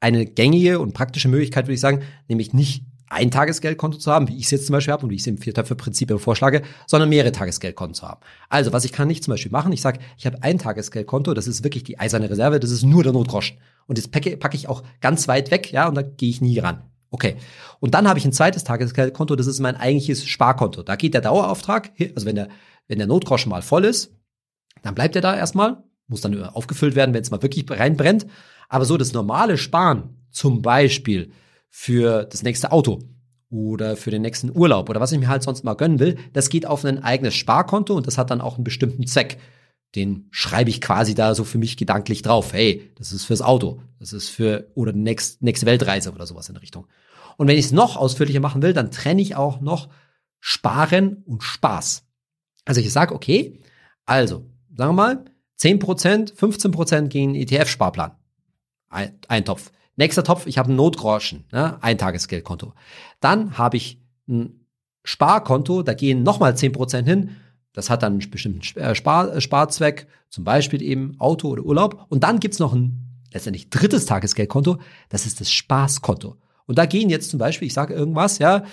[0.00, 4.36] eine gängige und praktische Möglichkeit, würde ich sagen, nämlich nicht ein Tagesgeldkonto zu haben, wie
[4.36, 7.32] ich es jetzt zum Beispiel habe und wie ich es im Viertöpfe-Prinzip vorschlage, sondern mehrere
[7.32, 8.20] Tagesgeldkonten zu haben.
[8.48, 11.46] Also, was ich kann nicht zum Beispiel machen, ich sage, ich habe ein Tagesgeldkonto, das
[11.46, 13.58] ist wirklich die eiserne Reserve, das ist nur der Notgroschen.
[13.86, 16.58] Und das packe, packe ich auch ganz weit weg, ja, und da gehe ich nie
[16.58, 16.82] ran.
[17.10, 17.36] Okay.
[17.80, 20.82] Und dann habe ich ein zweites Tagesgeldkonto, das ist mein eigentliches Sparkonto.
[20.82, 22.48] Da geht der Dauerauftrag, also wenn der,
[22.88, 24.16] wenn der Notgroschen mal voll ist,
[24.82, 28.26] dann bleibt er da erstmal, muss dann aufgefüllt werden, wenn es mal wirklich reinbrennt.
[28.70, 31.32] Aber so das normale Sparen, zum Beispiel
[31.74, 33.00] für das nächste Auto
[33.48, 36.50] oder für den nächsten Urlaub oder was ich mir halt sonst mal gönnen will, das
[36.50, 39.38] geht auf ein eigenes Sparkonto und das hat dann auch einen bestimmten Zweck.
[39.94, 42.52] Den schreibe ich quasi da so für mich gedanklich drauf.
[42.52, 46.54] Hey, das ist fürs Auto, das ist für oder nächste, nächste Weltreise oder sowas in
[46.54, 46.86] der Richtung.
[47.38, 49.88] Und wenn ich es noch ausführlicher machen will, dann trenne ich auch noch
[50.40, 52.04] Sparen und Spaß.
[52.66, 53.60] Also ich sage, okay,
[54.04, 55.24] also, sagen wir mal,
[55.58, 58.12] 10%, 15% gehen ETF-Sparplan.
[58.90, 59.72] Ein, ein Topf.
[60.02, 61.80] Nächster Topf, ich habe einen Notgroschen, ne?
[61.80, 62.72] ein Tagesgeldkonto.
[63.20, 64.66] Dann habe ich ein
[65.04, 67.36] Sparkonto, da gehen nochmal zehn Prozent hin.
[67.72, 72.04] Das hat dann einen bestimmten äh, Spar Sparzweck, zum Beispiel eben Auto oder Urlaub.
[72.08, 76.36] Und dann gibt's noch ein letztendlich drittes Tagesgeldkonto, das ist das Spaßkonto.
[76.66, 78.64] Und da gehen jetzt zum Beispiel, ich sage irgendwas, ja,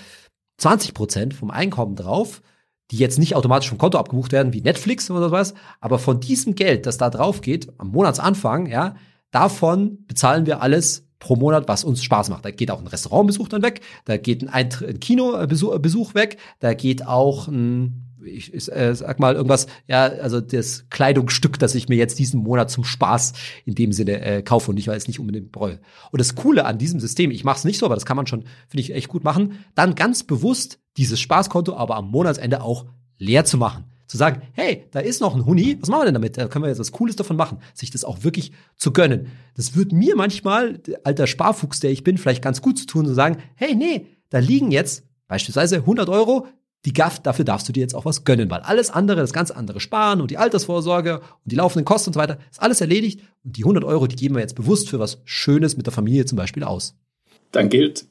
[0.56, 2.42] 20 Prozent vom Einkommen drauf,
[2.90, 6.56] die jetzt nicht automatisch vom Konto abgebucht werden, wie Netflix oder was, aber von diesem
[6.56, 8.96] Geld, das da drauf geht, am Monatsanfang, ja,
[9.30, 12.44] davon bezahlen wir alles pro Monat, was uns Spaß macht.
[12.44, 16.74] Da geht auch ein Restaurantbesuch dann weg, da geht ein, Eintr ein Kinobesuch weg, da
[16.74, 21.88] geht auch ein ich, ich äh, sag mal irgendwas, ja, also das Kleidungsstück, das ich
[21.88, 23.32] mir jetzt diesen Monat zum Spaß
[23.64, 25.80] in dem Sinne äh, kaufe und nicht, weil es nicht unbedingt bereue.
[26.10, 28.26] Und das Coole an diesem System, ich mache es nicht so, aber das kann man
[28.26, 32.86] schon, finde ich, echt gut machen, dann ganz bewusst dieses Spaßkonto aber am Monatsende auch
[33.18, 36.14] leer zu machen zu sagen, hey, da ist noch ein Huni, was machen wir denn
[36.14, 36.36] damit?
[36.36, 39.28] Da können wir jetzt was Cooles davon machen, sich das auch wirklich zu gönnen.
[39.54, 43.14] Das wird mir manchmal, alter Sparfuchs, der ich bin, vielleicht ganz gut zu tun, zu
[43.14, 46.48] sagen, hey, nee, da liegen jetzt beispielsweise 100 Euro,
[46.86, 49.54] die GAF, dafür darfst du dir jetzt auch was gönnen, weil alles andere, das ganze
[49.54, 53.20] andere Sparen und die Altersvorsorge und die laufenden Kosten und so weiter, ist alles erledigt
[53.44, 56.24] und die 100 Euro, die geben wir jetzt bewusst für was Schönes mit der Familie
[56.24, 56.96] zum Beispiel aus.
[57.52, 58.06] Dann gilt,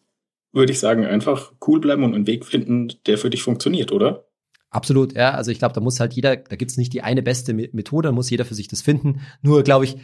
[0.53, 4.28] würde ich sagen, einfach cool bleiben und einen Weg finden, der für dich funktioniert, oder?
[4.69, 5.31] Absolut, ja.
[5.31, 8.11] Also ich glaube, da muss halt jeder, da gibt's nicht die eine beste Methode, da
[8.11, 9.21] muss jeder für sich das finden.
[9.41, 9.97] Nur, glaube ich,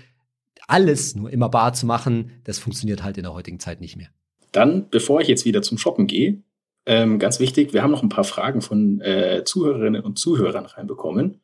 [0.67, 4.10] alles nur immer bar zu machen, das funktioniert halt in der heutigen Zeit nicht mehr.
[4.51, 6.41] Dann, bevor ich jetzt wieder zum Shoppen gehe,
[6.86, 11.41] ähm, ganz wichtig, wir haben noch ein paar Fragen von äh, Zuhörerinnen und Zuhörern reinbekommen.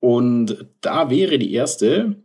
[0.00, 2.22] Und da wäre die erste,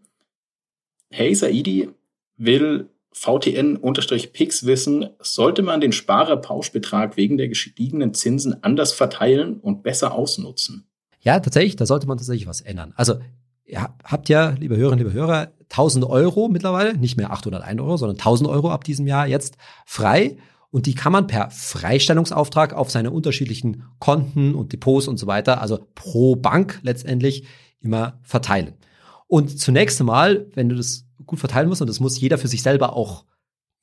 [1.10, 1.90] hey Saidi,
[2.38, 10.14] will VTN-Pix wissen, sollte man den Sparerpauschbetrag wegen der gestiegenen Zinsen anders verteilen und besser
[10.14, 10.88] ausnutzen?
[11.20, 12.94] Ja, tatsächlich, da sollte man tatsächlich was ändern.
[12.96, 13.20] Also,
[13.66, 18.18] ihr habt ja, liebe Hörerinnen, liebe Hörer, 1000 Euro mittlerweile, nicht mehr 801 Euro, sondern
[18.18, 20.38] 1000 Euro ab diesem Jahr jetzt frei.
[20.72, 25.62] Und die kann man per Freistellungsauftrag auf seine unterschiedlichen Konten und Depots und so weiter,
[25.62, 27.46] also pro Bank letztendlich
[27.82, 28.74] immer verteilen.
[29.28, 32.62] Und zunächst einmal, wenn du das gut verteilen musst und das muss jeder für sich
[32.62, 33.26] selber auch,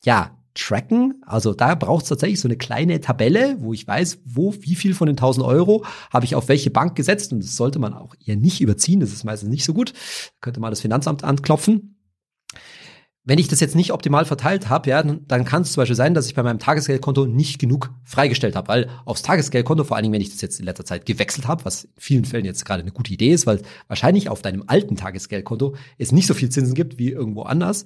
[0.04, 1.22] ja, tracken.
[1.24, 4.94] Also da braucht es tatsächlich so eine kleine Tabelle, wo ich weiß, wo, wie viel
[4.94, 8.14] von den 1000 Euro habe ich auf welche Bank gesetzt und das sollte man auch
[8.24, 9.00] eher nicht überziehen.
[9.00, 9.92] Das ist meistens nicht so gut.
[9.92, 11.96] Da könnte mal das Finanzamt anklopfen.
[13.28, 16.14] Wenn ich das jetzt nicht optimal verteilt habe, ja, dann kann es zum Beispiel sein,
[16.14, 20.14] dass ich bei meinem Tagesgeldkonto nicht genug freigestellt habe, weil aufs Tagesgeldkonto, vor allen Dingen,
[20.14, 22.80] wenn ich das jetzt in letzter Zeit gewechselt habe, was in vielen Fällen jetzt gerade
[22.80, 26.74] eine gute Idee ist, weil wahrscheinlich auf deinem alten Tagesgeldkonto es nicht so viel Zinsen
[26.74, 27.84] gibt wie irgendwo anders,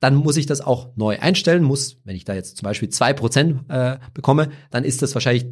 [0.00, 3.12] dann muss ich das auch neu einstellen, muss, wenn ich da jetzt zum Beispiel zwei
[3.12, 5.44] Prozent äh, bekomme, dann ist das wahrscheinlich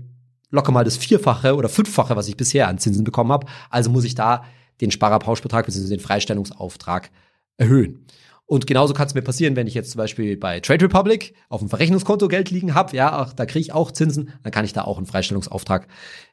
[0.48, 3.46] locker mal das Vierfache oder Fünffache, was ich bisher an Zinsen bekommen habe.
[3.68, 4.44] Also muss ich da
[4.80, 5.90] den Sparerpauschbetrag bzw.
[5.90, 7.10] den Freistellungsauftrag
[7.58, 8.06] erhöhen.
[8.50, 11.60] Und genauso kann es mir passieren, wenn ich jetzt zum Beispiel bei Trade Republic auf
[11.60, 14.72] dem Verrechnungskonto Geld liegen habe, ja, ach, da kriege ich auch Zinsen, dann kann ich
[14.72, 15.86] da auch einen Freistellungsauftrag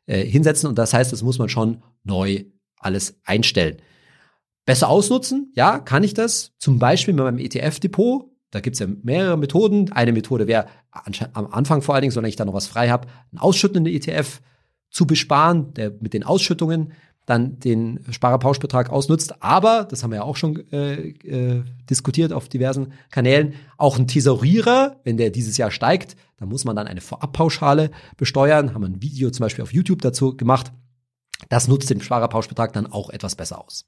[0.08, 0.68] äh, hinsetzen.
[0.68, 2.46] Und das heißt, das muss man schon neu
[2.80, 3.78] alles einstellen.
[4.66, 6.54] Besser ausnutzen, ja, kann ich das.
[6.58, 8.32] Zum Beispiel mit meinem ETF-Depot.
[8.50, 9.92] Da gibt's ja mehrere Methoden.
[9.92, 10.66] Eine Methode wäre
[11.34, 14.42] am Anfang vor allen Dingen, solange ich da noch was frei habe, einen ausschüttenden ETF
[14.90, 16.94] zu besparen, der mit den Ausschüttungen
[17.28, 19.44] dann den Sparerpauschbetrag ausnutzt.
[19.44, 24.08] Aber, das haben wir ja auch schon äh, äh, diskutiert auf diversen Kanälen, auch ein
[24.08, 28.74] Tesorierer, wenn der dieses Jahr steigt, dann muss man dann eine Vorabpauschale besteuern.
[28.74, 30.72] Haben wir ein Video zum Beispiel auf YouTube dazu gemacht.
[31.50, 33.86] Das nutzt den Sparerpauschbetrag dann auch etwas besser aus.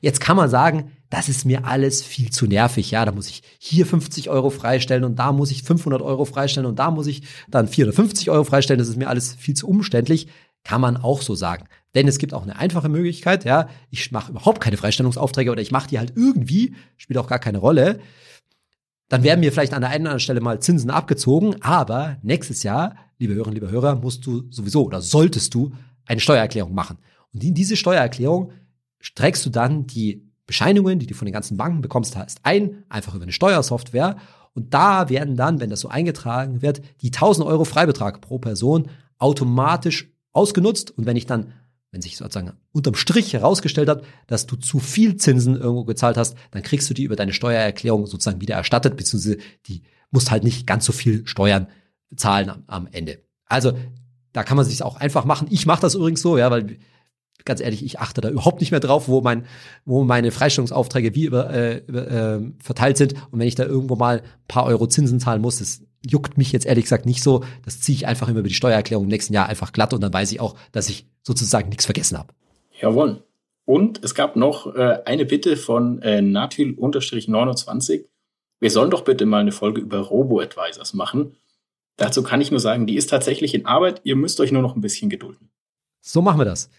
[0.00, 2.90] Jetzt kann man sagen, das ist mir alles viel zu nervig.
[2.90, 6.68] Ja, da muss ich hier 50 Euro freistellen und da muss ich 500 Euro freistellen
[6.68, 8.78] und da muss ich dann 450 Euro freistellen.
[8.78, 10.28] Das ist mir alles viel zu umständlich.
[10.64, 11.66] Kann man auch so sagen.
[11.94, 15.72] Denn es gibt auch eine einfache Möglichkeit, ja, ich mache überhaupt keine Freistellungsaufträge oder ich
[15.72, 18.00] mache die halt irgendwie, spielt auch gar keine Rolle.
[19.08, 22.62] dann werden mir vielleicht an der einen oder anderen Stelle mal Zinsen abgezogen, aber nächstes
[22.62, 25.72] Jahr, liebe Hörerinnen, liebe Hörer, musst du sowieso oder solltest du
[26.06, 26.98] eine Steuererklärung machen.
[27.32, 28.52] Und in diese Steuererklärung
[29.14, 33.14] trägst du dann die Bescheinigungen, die du von den ganzen Banken bekommst, hast ein, einfach
[33.14, 34.16] über eine Steuersoftware.
[34.52, 38.88] Und da werden dann, wenn das so eingetragen wird, die 1000 Euro Freibetrag pro Person
[39.18, 40.90] automatisch ausgenutzt.
[40.96, 41.52] Und wenn ich dann,
[41.92, 46.36] wenn sich sozusagen unterm Strich herausgestellt hat, dass du zu viel Zinsen irgendwo gezahlt hast,
[46.52, 50.66] dann kriegst du die über deine Steuererklärung sozusagen wieder erstattet, beziehungsweise die musst halt nicht
[50.66, 51.66] ganz so viel Steuern
[52.14, 53.22] zahlen am, am Ende.
[53.46, 53.72] Also
[54.32, 55.48] da kann man sich auch einfach machen.
[55.50, 56.78] Ich mache das übrigens so, ja, weil
[57.44, 59.44] ganz ehrlich, ich achte da überhaupt nicht mehr drauf, wo mein,
[59.84, 63.14] wo meine Freistellungsaufträge wie über, äh, über, äh, verteilt sind.
[63.30, 66.52] Und wenn ich da irgendwo mal ein paar Euro Zinsen zahlen muss, das juckt mich
[66.52, 67.44] jetzt ehrlich gesagt nicht so.
[67.64, 70.12] Das ziehe ich einfach immer über die Steuererklärung im nächsten Jahr einfach glatt und dann
[70.12, 72.32] weiß ich auch, dass ich sozusagen nichts vergessen habe.
[72.80, 73.22] Jawohl.
[73.64, 78.06] Und es gab noch äh, eine Bitte von äh, Natil-29.
[78.58, 81.36] Wir sollen doch bitte mal eine Folge über Robo-Advisors machen.
[81.96, 84.00] Dazu kann ich nur sagen, die ist tatsächlich in Arbeit.
[84.04, 85.50] Ihr müsst euch nur noch ein bisschen gedulden.
[86.00, 86.70] So machen wir das.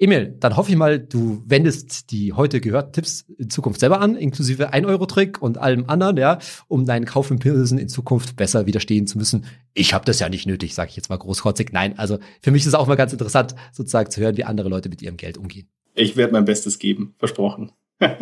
[0.00, 4.14] Emil, dann hoffe ich mal, du wendest die heute gehörten Tipps in Zukunft selber an,
[4.14, 6.38] inklusive 1-Euro-Trick und allem anderen, ja,
[6.68, 9.46] um deinen Kaufimpulsen in Zukunft besser widerstehen zu müssen.
[9.74, 11.70] Ich habe das ja nicht nötig, sage ich jetzt mal großkotzig.
[11.72, 14.68] Nein, also für mich ist es auch mal ganz interessant, sozusagen zu hören, wie andere
[14.68, 15.68] Leute mit ihrem Geld umgehen.
[15.94, 17.72] Ich werde mein Bestes geben, versprochen.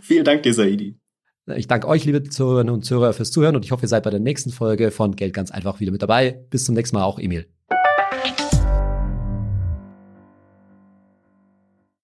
[0.00, 0.96] Vielen Dank dir, Saidi.
[1.56, 4.10] Ich danke euch, liebe Zuhörerinnen und Zuhörer, fürs Zuhören und ich hoffe, ihr seid bei
[4.10, 6.40] der nächsten Folge von Geld ganz einfach wieder mit dabei.
[6.50, 7.48] Bis zum nächsten Mal, auch Emil.